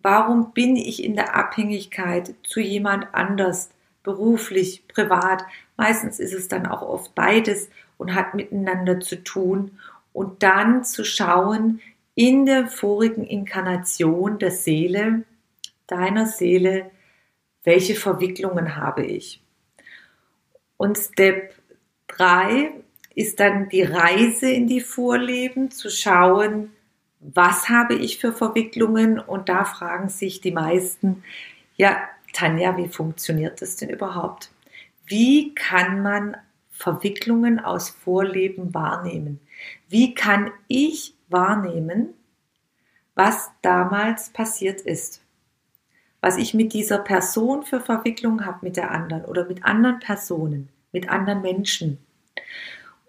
Warum 0.01 0.51
bin 0.51 0.75
ich 0.75 1.01
in 1.01 1.15
der 1.15 1.35
Abhängigkeit 1.35 2.35
zu 2.43 2.59
jemand 2.59 3.07
anders, 3.13 3.69
beruflich, 4.03 4.85
privat? 4.87 5.45
Meistens 5.77 6.19
ist 6.19 6.33
es 6.33 6.49
dann 6.49 6.67
auch 6.67 6.81
oft 6.81 7.15
beides 7.15 7.69
und 7.97 8.13
hat 8.13 8.33
miteinander 8.33 8.99
zu 8.99 9.23
tun. 9.23 9.79
Und 10.11 10.43
dann 10.43 10.83
zu 10.83 11.05
schauen, 11.05 11.79
in 12.13 12.45
der 12.45 12.67
vorigen 12.67 13.23
Inkarnation 13.23 14.39
der 14.39 14.51
Seele, 14.51 15.23
deiner 15.87 16.25
Seele, 16.25 16.91
welche 17.63 17.95
Verwicklungen 17.95 18.75
habe 18.75 19.05
ich? 19.05 19.41
Und 20.75 20.97
Step 20.97 21.55
3 22.07 22.73
ist 23.15 23.39
dann 23.39 23.69
die 23.69 23.83
Reise 23.83 24.49
in 24.49 24.67
die 24.67 24.81
Vorleben, 24.81 25.71
zu 25.71 25.89
schauen, 25.89 26.71
was 27.19 27.69
habe 27.69 27.93
ich 27.93 28.17
für 28.17 28.33
Verwicklungen? 28.33 29.19
Und 29.19 29.49
da 29.49 29.65
fragen 29.65 30.09
sich 30.09 30.41
die 30.41 30.51
meisten, 30.51 31.23
ja, 31.75 31.97
Tanja, 32.33 32.77
wie 32.77 32.87
funktioniert 32.87 33.61
das 33.61 33.75
denn 33.75 33.89
überhaupt? 33.89 34.51
Wie 35.05 35.53
kann 35.53 36.01
man 36.01 36.37
Verwicklungen 36.71 37.59
aus 37.59 37.89
Vorleben 37.89 38.73
wahrnehmen? 38.73 39.39
Wie 39.87 40.15
kann 40.15 40.51
ich 40.67 41.15
wahrnehmen, 41.29 42.13
was 43.13 43.51
damals 43.61 44.29
passiert 44.29 44.81
ist? 44.81 45.21
Was 46.21 46.37
ich 46.37 46.53
mit 46.53 46.73
dieser 46.73 46.99
Person 46.99 47.63
für 47.63 47.81
Verwicklungen 47.81 48.45
habe 48.45 48.59
mit 48.61 48.77
der 48.77 48.91
anderen 48.91 49.25
oder 49.25 49.45
mit 49.45 49.65
anderen 49.65 49.99
Personen, 49.99 50.69
mit 50.91 51.09
anderen 51.09 51.41
Menschen? 51.41 51.97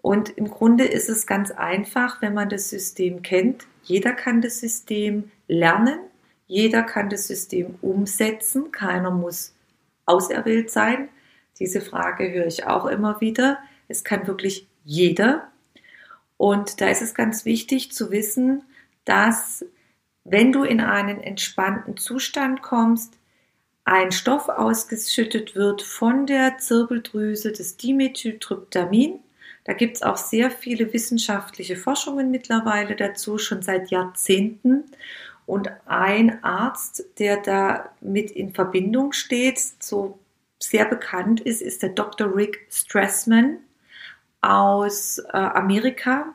Und 0.03 0.37
im 0.37 0.49
Grunde 0.49 0.83
ist 0.83 1.07
es 1.07 1.25
ganz 1.25 1.49
einfach, 1.51 2.21
wenn 2.21 2.33
man 2.33 2.49
das 2.49 2.69
System 2.69 3.21
kennt. 3.21 3.65
Jeder 3.83 4.11
kann 4.11 4.41
das 4.41 4.59
System 4.59 5.31
lernen, 5.47 5.97
jeder 6.45 6.83
kann 6.83 7.09
das 7.09 7.27
System 7.27 7.75
umsetzen, 7.79 8.73
keiner 8.73 9.11
muss 9.11 9.55
auserwählt 10.05 10.69
sein. 10.69 11.07
Diese 11.57 11.79
Frage 11.79 12.33
höre 12.33 12.47
ich 12.47 12.67
auch 12.67 12.85
immer 12.85 13.21
wieder. 13.21 13.59
Es 13.87 14.03
kann 14.03 14.27
wirklich 14.27 14.67
jeder. 14.83 15.47
Und 16.35 16.81
da 16.81 16.89
ist 16.89 17.01
es 17.01 17.13
ganz 17.15 17.45
wichtig 17.45 17.93
zu 17.93 18.11
wissen, 18.11 18.63
dass 19.05 19.65
wenn 20.25 20.51
du 20.51 20.65
in 20.65 20.81
einen 20.81 21.21
entspannten 21.21 21.95
Zustand 21.95 22.61
kommst, 22.61 23.13
ein 23.85 24.11
Stoff 24.11 24.49
ausgeschüttet 24.49 25.55
wird 25.55 25.81
von 25.81 26.25
der 26.25 26.57
Zirbeldrüse, 26.57 27.53
das 27.53 27.77
Dimethyltryptamin. 27.77 29.21
Da 29.63 29.73
gibt 29.73 29.97
es 29.97 30.03
auch 30.03 30.17
sehr 30.17 30.51
viele 30.51 30.91
wissenschaftliche 30.91 31.75
Forschungen 31.75 32.31
mittlerweile 32.31 32.95
dazu, 32.95 33.37
schon 33.37 33.61
seit 33.61 33.91
Jahrzehnten. 33.91 34.83
Und 35.45 35.69
ein 35.85 36.43
Arzt, 36.43 37.05
der 37.19 37.37
da 37.37 37.89
mit 38.01 38.31
in 38.31 38.53
Verbindung 38.53 39.13
steht, 39.13 39.59
so 39.79 40.19
sehr 40.59 40.85
bekannt 40.85 41.41
ist, 41.41 41.61
ist 41.61 41.83
der 41.83 41.89
Dr. 41.89 42.35
Rick 42.35 42.65
Stressman 42.69 43.57
aus 44.41 45.19
äh, 45.19 45.37
Amerika. 45.37 46.33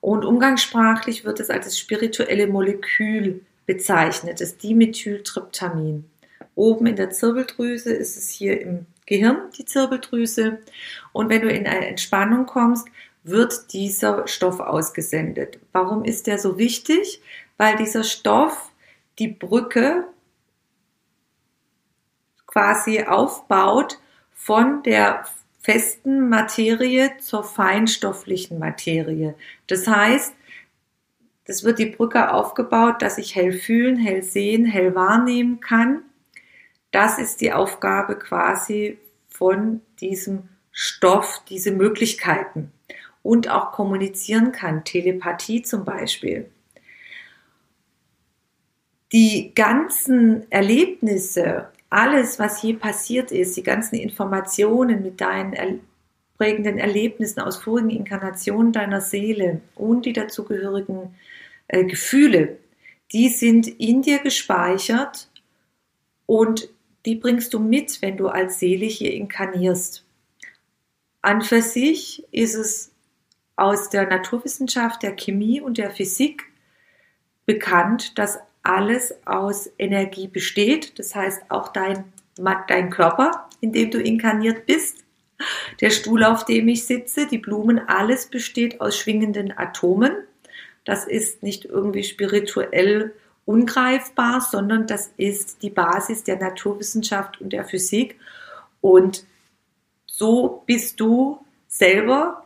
Und 0.00 0.24
umgangssprachlich 0.24 1.24
wird 1.24 1.40
es 1.40 1.50
als 1.50 1.66
das 1.66 1.78
spirituelle 1.78 2.46
Molekül 2.46 3.44
bezeichnet, 3.66 4.40
das 4.40 4.56
Dimethyltryptamin. 4.58 6.08
Oben 6.54 6.86
in 6.86 6.96
der 6.96 7.10
Zirbeldrüse 7.10 7.92
ist 7.92 8.16
es 8.16 8.30
hier 8.30 8.60
im 8.60 8.86
Gehirn, 9.06 9.50
die 9.56 9.64
Zirbeldrüse. 9.64 10.58
Und 11.12 11.28
wenn 11.30 11.42
du 11.42 11.48
in 11.48 11.66
eine 11.66 11.86
Entspannung 11.86 12.46
kommst, 12.46 12.88
wird 13.22 13.72
dieser 13.72 14.26
Stoff 14.28 14.60
ausgesendet. 14.60 15.58
Warum 15.72 16.04
ist 16.04 16.26
der 16.26 16.38
so 16.38 16.58
wichtig? 16.58 17.20
Weil 17.56 17.76
dieser 17.76 18.04
Stoff 18.04 18.70
die 19.18 19.28
Brücke 19.28 20.06
quasi 22.46 23.02
aufbaut 23.02 23.98
von 24.32 24.82
der 24.82 25.24
festen 25.60 26.28
Materie 26.28 27.16
zur 27.18 27.42
feinstofflichen 27.42 28.58
Materie. 28.58 29.34
Das 29.66 29.88
heißt, 29.88 30.34
das 31.44 31.64
wird 31.64 31.78
die 31.78 31.86
Brücke 31.86 32.32
aufgebaut, 32.32 33.02
dass 33.02 33.18
ich 33.18 33.34
hell 33.34 33.52
fühlen, 33.52 33.96
hell 33.96 34.22
sehen, 34.22 34.64
hell 34.64 34.94
wahrnehmen 34.94 35.60
kann 35.60 36.02
das 36.96 37.18
ist 37.18 37.42
die 37.42 37.52
Aufgabe 37.52 38.16
quasi 38.16 38.96
von 39.28 39.82
diesem 40.00 40.48
Stoff, 40.72 41.42
diese 41.46 41.70
Möglichkeiten 41.70 42.72
und 43.22 43.50
auch 43.50 43.72
kommunizieren 43.72 44.50
kann, 44.50 44.82
Telepathie 44.82 45.60
zum 45.60 45.84
Beispiel. 45.84 46.50
Die 49.12 49.52
ganzen 49.54 50.50
Erlebnisse, 50.50 51.68
alles, 51.90 52.38
was 52.38 52.62
je 52.62 52.72
passiert 52.72 53.30
ist, 53.30 53.58
die 53.58 53.62
ganzen 53.62 53.96
Informationen 53.96 55.02
mit 55.02 55.20
deinen 55.20 55.80
prägenden 56.38 56.78
Erlebnissen 56.78 57.40
aus 57.40 57.58
vorigen 57.58 57.90
Inkarnationen 57.90 58.72
deiner 58.72 59.02
Seele 59.02 59.60
und 59.74 60.06
die 60.06 60.14
dazugehörigen 60.14 61.14
äh, 61.68 61.84
Gefühle, 61.84 62.56
die 63.12 63.28
sind 63.28 63.68
in 63.68 64.00
dir 64.00 64.20
gespeichert 64.20 65.28
und 66.24 66.70
die 67.06 67.14
bringst 67.14 67.54
du 67.54 67.60
mit, 67.60 68.02
wenn 68.02 68.16
du 68.16 68.28
als 68.28 68.58
Seele 68.58 68.86
hier 68.86 69.14
inkarnierst. 69.14 70.04
An 71.22 71.40
für 71.40 71.62
sich 71.62 72.24
ist 72.32 72.54
es 72.54 72.92
aus 73.56 73.88
der 73.88 74.06
Naturwissenschaft, 74.06 75.02
der 75.02 75.16
Chemie 75.16 75.60
und 75.60 75.78
der 75.78 75.90
Physik 75.90 76.44
bekannt, 77.46 78.18
dass 78.18 78.38
alles 78.62 79.14
aus 79.24 79.70
Energie 79.78 80.28
besteht. 80.28 80.98
Das 80.98 81.14
heißt, 81.14 81.42
auch 81.48 81.68
dein, 81.68 82.04
dein 82.68 82.90
Körper, 82.90 83.48
in 83.60 83.72
dem 83.72 83.90
du 83.90 84.00
inkarniert 84.00 84.66
bist, 84.66 85.04
der 85.80 85.90
Stuhl, 85.90 86.24
auf 86.24 86.44
dem 86.44 86.68
ich 86.68 86.86
sitze, 86.86 87.26
die 87.26 87.38
Blumen, 87.38 87.78
alles 87.78 88.26
besteht 88.26 88.80
aus 88.80 88.96
schwingenden 88.96 89.56
Atomen. 89.56 90.12
Das 90.84 91.06
ist 91.06 91.42
nicht 91.42 91.64
irgendwie 91.64 92.04
spirituell 92.04 93.12
ungreifbar, 93.46 94.42
sondern 94.42 94.86
das 94.86 95.12
ist 95.16 95.62
die 95.62 95.70
Basis 95.70 96.24
der 96.24 96.36
Naturwissenschaft 96.36 97.40
und 97.40 97.52
der 97.52 97.64
Physik. 97.64 98.18
Und 98.82 99.24
so 100.06 100.62
bist 100.66 101.00
du 101.00 101.38
selber 101.68 102.44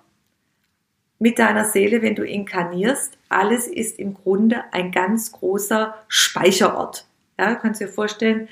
mit 1.18 1.38
deiner 1.38 1.64
Seele, 1.64 2.02
wenn 2.02 2.14
du 2.14 2.24
inkarnierst. 2.24 3.18
Alles 3.28 3.66
ist 3.66 3.98
im 3.98 4.14
Grunde 4.14 4.64
ein 4.72 4.92
ganz 4.92 5.32
großer 5.32 5.94
Speicherort. 6.08 7.06
Ja, 7.38 7.54
kannst 7.54 7.80
dir 7.80 7.88
vorstellen, 7.88 8.48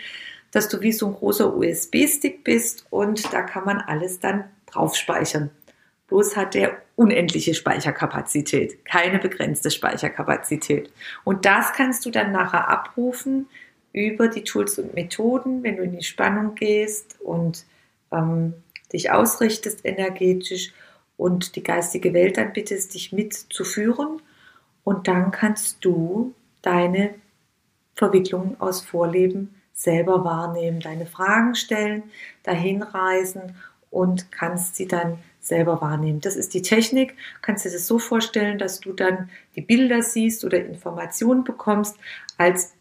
dass 0.51 0.69
du 0.69 0.81
wie 0.81 0.93
so 0.93 1.07
ein 1.07 1.15
großer 1.15 1.55
USB-Stick 1.55 2.45
bist 2.45 2.87
und 2.91 3.33
da 3.33 3.43
kann 3.43 3.65
man 3.65 3.79
alles 3.79 4.21
dann 4.21 4.45
drauf 4.67 4.97
speichern. 4.97 5.51
Bloß 6.09 6.37
hat 6.37 6.55
der 6.55 6.81
unendliche 6.99 7.55
Speicherkapazität, 7.55 8.85
keine 8.85 9.21
begrenzte 9.21 9.71
Speicherkapazität. 9.71 10.91
Und 11.23 11.45
das 11.45 11.73
kannst 11.73 12.05
du 12.05 12.11
dann 12.11 12.33
nachher 12.33 12.69
abrufen 12.69 13.49
über 13.93 14.27
die 14.27 14.43
Tools 14.43 14.81
und 14.81 14.95
Methoden, 14.95 15.63
wenn 15.63 15.77
du 15.77 15.85
in 15.85 15.97
die 15.97 16.03
Spannung 16.03 16.57
gehst 16.57 17.21
und 17.21 17.65
ähm, 18.11 18.53
dich 18.93 19.13
ausrichtest 19.13 19.85
energetisch 19.85 20.73
und 21.17 21.55
die 21.55 21.63
geistige 21.63 22.13
Welt 22.15 22.37
dann 22.37 22.53
bittest, 22.53 22.95
dich 22.95 23.13
mitzuführen. 23.13 24.21
Und 24.83 25.07
dann 25.07 25.31
kannst 25.31 25.85
du 25.85 26.35
deine 26.63 27.15
Verwicklungen 27.95 28.61
aus 28.61 28.81
Vorleben 28.81 29.55
selber 29.73 30.25
wahrnehmen, 30.25 30.81
deine 30.81 31.07
Fragen 31.07 31.55
stellen, 31.55 32.03
dahin 32.43 32.83
reisen 32.83 33.55
und 33.89 34.33
kannst 34.33 34.75
sie 34.75 34.89
dann 34.89 35.19
selber 35.49 35.81
wahrnehmen. 35.81 36.21
Das 36.21 36.37
ist 36.37 36.55
die 36.55 36.63
Technik. 36.63 37.17
Kannst 37.43 37.65
du 37.65 37.69
dir 37.69 37.75
das 37.75 37.87
so 37.87 37.99
vorstellen, 37.99 38.59
dass 38.59 38.81
du 38.81 38.93
dann 38.93 39.31
die 39.57 39.63
Bilder 39.63 40.03
siehst 40.03 40.45
oder 40.45 40.59
Informationen 40.65 41.45
bekommst, 41.45 41.97
als 42.37 42.75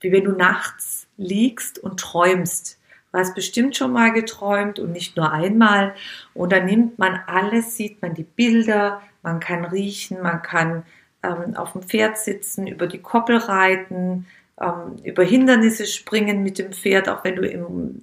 wie 0.00 0.12
wenn 0.12 0.24
du 0.24 0.32
nachts 0.32 1.06
liegst 1.16 1.78
und 1.78 2.00
träumst. 2.00 2.78
Du 3.12 3.18
hast 3.18 3.34
bestimmt 3.34 3.76
schon 3.76 3.92
mal 3.92 4.12
geträumt 4.12 4.78
und 4.78 4.92
nicht 4.92 5.16
nur 5.16 5.30
einmal. 5.32 5.94
Und 6.34 6.52
dann 6.52 6.64
nimmt 6.64 6.98
man 6.98 7.20
alles, 7.26 7.76
sieht 7.76 8.02
man 8.02 8.14
die 8.14 8.24
Bilder, 8.24 9.02
man 9.22 9.38
kann 9.38 9.64
riechen, 9.64 10.22
man 10.22 10.42
kann 10.42 10.82
ähm, 11.22 11.54
auf 11.56 11.72
dem 11.72 11.82
Pferd 11.82 12.18
sitzen, 12.18 12.66
über 12.66 12.86
die 12.86 13.00
Koppel 13.00 13.36
reiten, 13.36 14.26
ähm, 14.60 14.96
über 15.04 15.22
Hindernisse 15.22 15.86
springen 15.86 16.42
mit 16.42 16.58
dem 16.58 16.72
Pferd, 16.72 17.08
auch 17.08 17.22
wenn 17.24 17.36
du 17.36 17.46
im, 17.46 18.02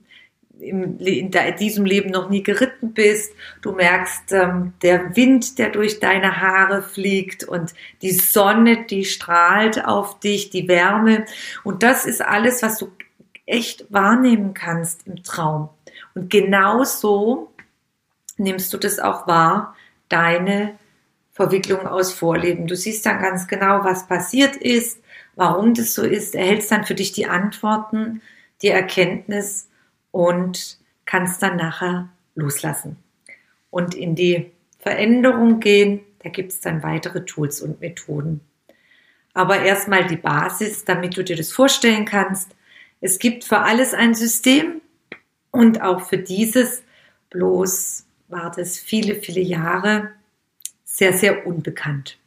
im, 0.61 0.99
in 0.99 1.31
diesem 1.59 1.85
Leben 1.85 2.09
noch 2.09 2.29
nie 2.29 2.43
geritten 2.43 2.93
bist. 2.93 3.33
Du 3.61 3.71
merkst 3.71 4.31
ähm, 4.31 4.73
der 4.81 5.15
Wind, 5.15 5.57
der 5.57 5.69
durch 5.69 5.99
deine 5.99 6.41
Haare 6.41 6.81
fliegt 6.81 7.43
und 7.43 7.73
die 8.01 8.11
Sonne, 8.11 8.85
die 8.85 9.05
strahlt 9.05 9.85
auf 9.85 10.19
dich, 10.19 10.49
die 10.49 10.67
Wärme. 10.67 11.25
Und 11.63 11.83
das 11.83 12.05
ist 12.05 12.21
alles, 12.21 12.61
was 12.61 12.77
du 12.77 12.91
echt 13.45 13.91
wahrnehmen 13.91 14.53
kannst 14.53 15.07
im 15.07 15.23
Traum. 15.23 15.69
Und 16.13 16.29
genau 16.29 16.83
so 16.83 17.51
nimmst 18.37 18.73
du 18.73 18.77
das 18.77 18.99
auch 18.99 19.27
wahr, 19.27 19.75
deine 20.07 20.77
Verwicklung 21.31 21.87
aus 21.87 22.13
Vorleben. 22.13 22.67
Du 22.67 22.75
siehst 22.75 23.05
dann 23.05 23.21
ganz 23.21 23.47
genau, 23.47 23.83
was 23.83 24.07
passiert 24.07 24.55
ist, 24.57 24.99
warum 25.35 25.73
das 25.73 25.93
so 25.93 26.03
ist, 26.03 26.35
erhältst 26.35 26.71
dann 26.71 26.83
für 26.83 26.95
dich 26.95 27.13
die 27.13 27.27
Antworten, 27.27 28.21
die 28.61 28.67
Erkenntnis 28.67 29.68
und 30.11 30.77
kannst 31.05 31.41
dann 31.41 31.57
nachher 31.57 32.09
loslassen 32.35 32.97
und 33.69 33.95
in 33.95 34.15
die 34.15 34.51
Veränderung 34.79 35.59
gehen. 35.59 36.01
Da 36.19 36.29
gibt 36.29 36.51
es 36.51 36.61
dann 36.61 36.83
weitere 36.83 37.25
Tools 37.25 37.61
und 37.61 37.81
Methoden. 37.81 38.41
Aber 39.33 39.61
erstmal 39.61 40.05
die 40.05 40.17
Basis, 40.17 40.85
damit 40.85 41.15
du 41.15 41.23
dir 41.23 41.35
das 41.35 41.51
vorstellen 41.51 42.05
kannst. 42.05 42.55
Es 43.01 43.19
gibt 43.19 43.43
für 43.45 43.59
alles 43.59 43.93
ein 43.93 44.13
System 44.13 44.81
und 45.51 45.81
auch 45.81 46.01
für 46.01 46.17
dieses 46.17 46.83
bloß 47.29 48.05
war 48.27 48.51
das 48.51 48.77
viele, 48.77 49.15
viele 49.15 49.41
Jahre 49.41 50.11
sehr, 50.83 51.13
sehr 51.13 51.47
unbekannt. 51.47 52.17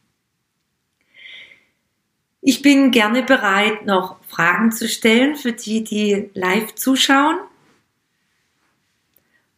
Ich 2.41 2.61
bin 2.61 2.91
gerne 2.91 3.23
bereit, 3.23 3.85
noch 3.85 4.17
Fragen 4.27 4.71
zu 4.71 4.89
stellen 4.89 5.35
für 5.35 5.53
die, 5.53 5.83
die 5.83 6.29
live 6.33 6.75
zuschauen. 6.75 7.37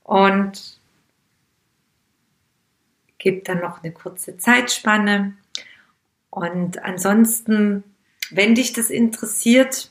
Und 0.06 0.80
gibt 3.18 3.50
dann 3.50 3.60
noch 3.60 3.84
eine 3.84 3.92
kurze 3.92 4.38
Zeitspanne. 4.38 5.34
Und 6.30 6.84
ansonsten, 6.84 7.84
wenn 8.30 8.54
dich 8.54 8.72
das 8.72 8.92
interessiert, 8.92 9.90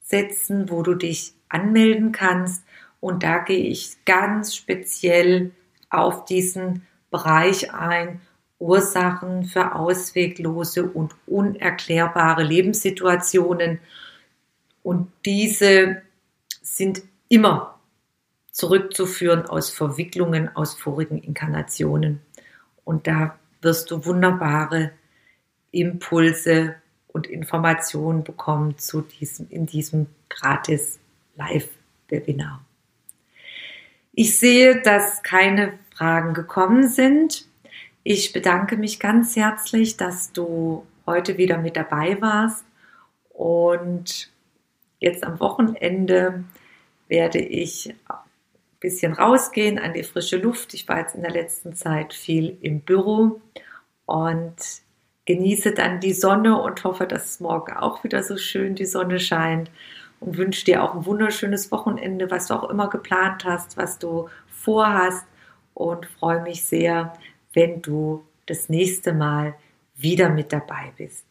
setzen, 0.00 0.70
wo 0.70 0.82
du 0.82 0.94
dich 0.94 1.34
anmelden 1.48 2.12
kannst. 2.12 2.64
Und 3.00 3.22
da 3.22 3.38
gehe 3.38 3.66
ich 3.66 3.96
ganz 4.04 4.56
speziell 4.56 5.52
auf 5.92 6.24
diesen 6.24 6.86
Bereich 7.10 7.72
ein, 7.72 8.20
Ursachen 8.58 9.44
für 9.44 9.74
ausweglose 9.74 10.84
und 10.84 11.14
unerklärbare 11.26 12.44
Lebenssituationen. 12.44 13.80
Und 14.84 15.10
diese 15.24 16.02
sind 16.62 17.02
immer 17.28 17.78
zurückzuführen 18.52 19.46
aus 19.46 19.70
Verwicklungen 19.70 20.54
aus 20.54 20.74
vorigen 20.74 21.18
Inkarnationen. 21.18 22.20
Und 22.84 23.06
da 23.08 23.36
wirst 23.62 23.90
du 23.90 24.04
wunderbare 24.04 24.92
Impulse 25.72 26.76
und 27.08 27.26
Informationen 27.26 28.22
bekommen 28.22 28.78
zu 28.78 29.00
diesem, 29.02 29.48
in 29.50 29.66
diesem 29.66 30.06
gratis 30.28 31.00
Live-Webinar. 31.36 32.64
Ich 34.12 34.38
sehe, 34.38 34.82
dass 34.82 35.22
keine 35.22 35.78
Fragen 36.02 36.34
gekommen 36.34 36.88
sind. 36.88 37.46
Ich 38.02 38.32
bedanke 38.32 38.76
mich 38.76 38.98
ganz 38.98 39.36
herzlich, 39.36 39.96
dass 39.96 40.32
du 40.32 40.84
heute 41.06 41.38
wieder 41.38 41.58
mit 41.58 41.76
dabei 41.76 42.20
warst. 42.20 42.64
Und 43.28 44.28
jetzt 44.98 45.22
am 45.22 45.38
Wochenende 45.38 46.42
werde 47.06 47.38
ich 47.38 47.94
ein 48.08 48.16
bisschen 48.80 49.12
rausgehen 49.12 49.78
an 49.78 49.94
die 49.94 50.02
frische 50.02 50.38
Luft. 50.38 50.74
Ich 50.74 50.88
war 50.88 50.98
jetzt 50.98 51.14
in 51.14 51.22
der 51.22 51.30
letzten 51.30 51.76
Zeit 51.76 52.14
viel 52.14 52.58
im 52.62 52.80
Büro 52.80 53.40
und 54.04 54.56
genieße 55.26 55.72
dann 55.72 56.00
die 56.00 56.14
Sonne 56.14 56.60
und 56.60 56.82
hoffe, 56.82 57.06
dass 57.06 57.38
morgen 57.38 57.76
auch 57.76 58.02
wieder 58.02 58.24
so 58.24 58.36
schön 58.36 58.74
die 58.74 58.86
Sonne 58.86 59.20
scheint 59.20 59.70
und 60.18 60.36
wünsche 60.36 60.64
dir 60.64 60.82
auch 60.82 60.96
ein 60.96 61.06
wunderschönes 61.06 61.70
Wochenende, 61.70 62.28
was 62.28 62.48
du 62.48 62.54
auch 62.54 62.70
immer 62.70 62.90
geplant 62.90 63.44
hast, 63.44 63.76
was 63.76 64.00
du 64.00 64.28
vorhast 64.48 65.26
und 65.74 66.06
freue 66.06 66.42
mich 66.42 66.64
sehr, 66.64 67.12
wenn 67.52 67.82
du 67.82 68.24
das 68.46 68.68
nächste 68.68 69.12
Mal 69.12 69.54
wieder 69.96 70.28
mit 70.28 70.52
dabei 70.52 70.92
bist. 70.96 71.24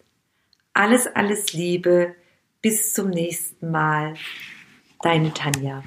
Alles, 0.74 1.08
alles 1.14 1.54
Liebe, 1.54 2.16
bis 2.62 2.94
zum 2.94 3.10
nächsten 3.10 3.72
Mal. 3.72 4.14
Deine 5.02 5.34
Tanja. 5.34 5.84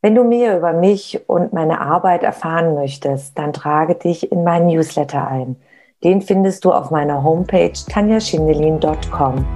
Wenn 0.00 0.14
du 0.14 0.24
mehr 0.24 0.56
über 0.58 0.72
mich 0.72 1.20
und 1.26 1.52
meine 1.52 1.80
Arbeit 1.80 2.22
erfahren 2.22 2.74
möchtest, 2.74 3.38
dann 3.38 3.52
trage 3.52 3.94
dich 3.94 4.32
in 4.32 4.44
meinen 4.44 4.66
Newsletter 4.66 5.28
ein. 5.28 5.56
Den 6.02 6.20
findest 6.20 6.64
du 6.64 6.72
auf 6.72 6.90
meiner 6.90 7.22
Homepage 7.22 7.72
tanjaschindelin.com. 7.72 9.46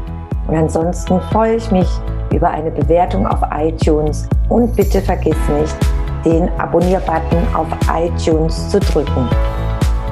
Und 0.49 0.55
ansonsten 0.55 1.21
freue 1.33 1.57
ich 1.57 1.71
mich 1.71 1.89
über 2.33 2.49
eine 2.51 2.71
Bewertung 2.71 3.27
auf 3.27 3.41
iTunes 3.53 4.29
und 4.49 4.75
bitte 4.75 5.03
vergiss 5.03 5.37
nicht, 5.61 5.77
den 6.25 6.49
Abonnier-Button 6.59 7.55
auf 7.55 7.69
iTunes 7.95 8.69
zu 8.71 8.81
drücken. 8.81 9.29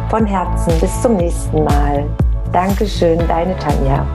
Von 0.09 0.27
Herzen 0.27 0.73
bis 0.81 1.03
zum 1.03 1.17
nächsten 1.17 1.65
Mal. 1.65 2.07
Dankeschön, 2.53 3.19
deine 3.29 3.57
Tanja. 3.59 4.07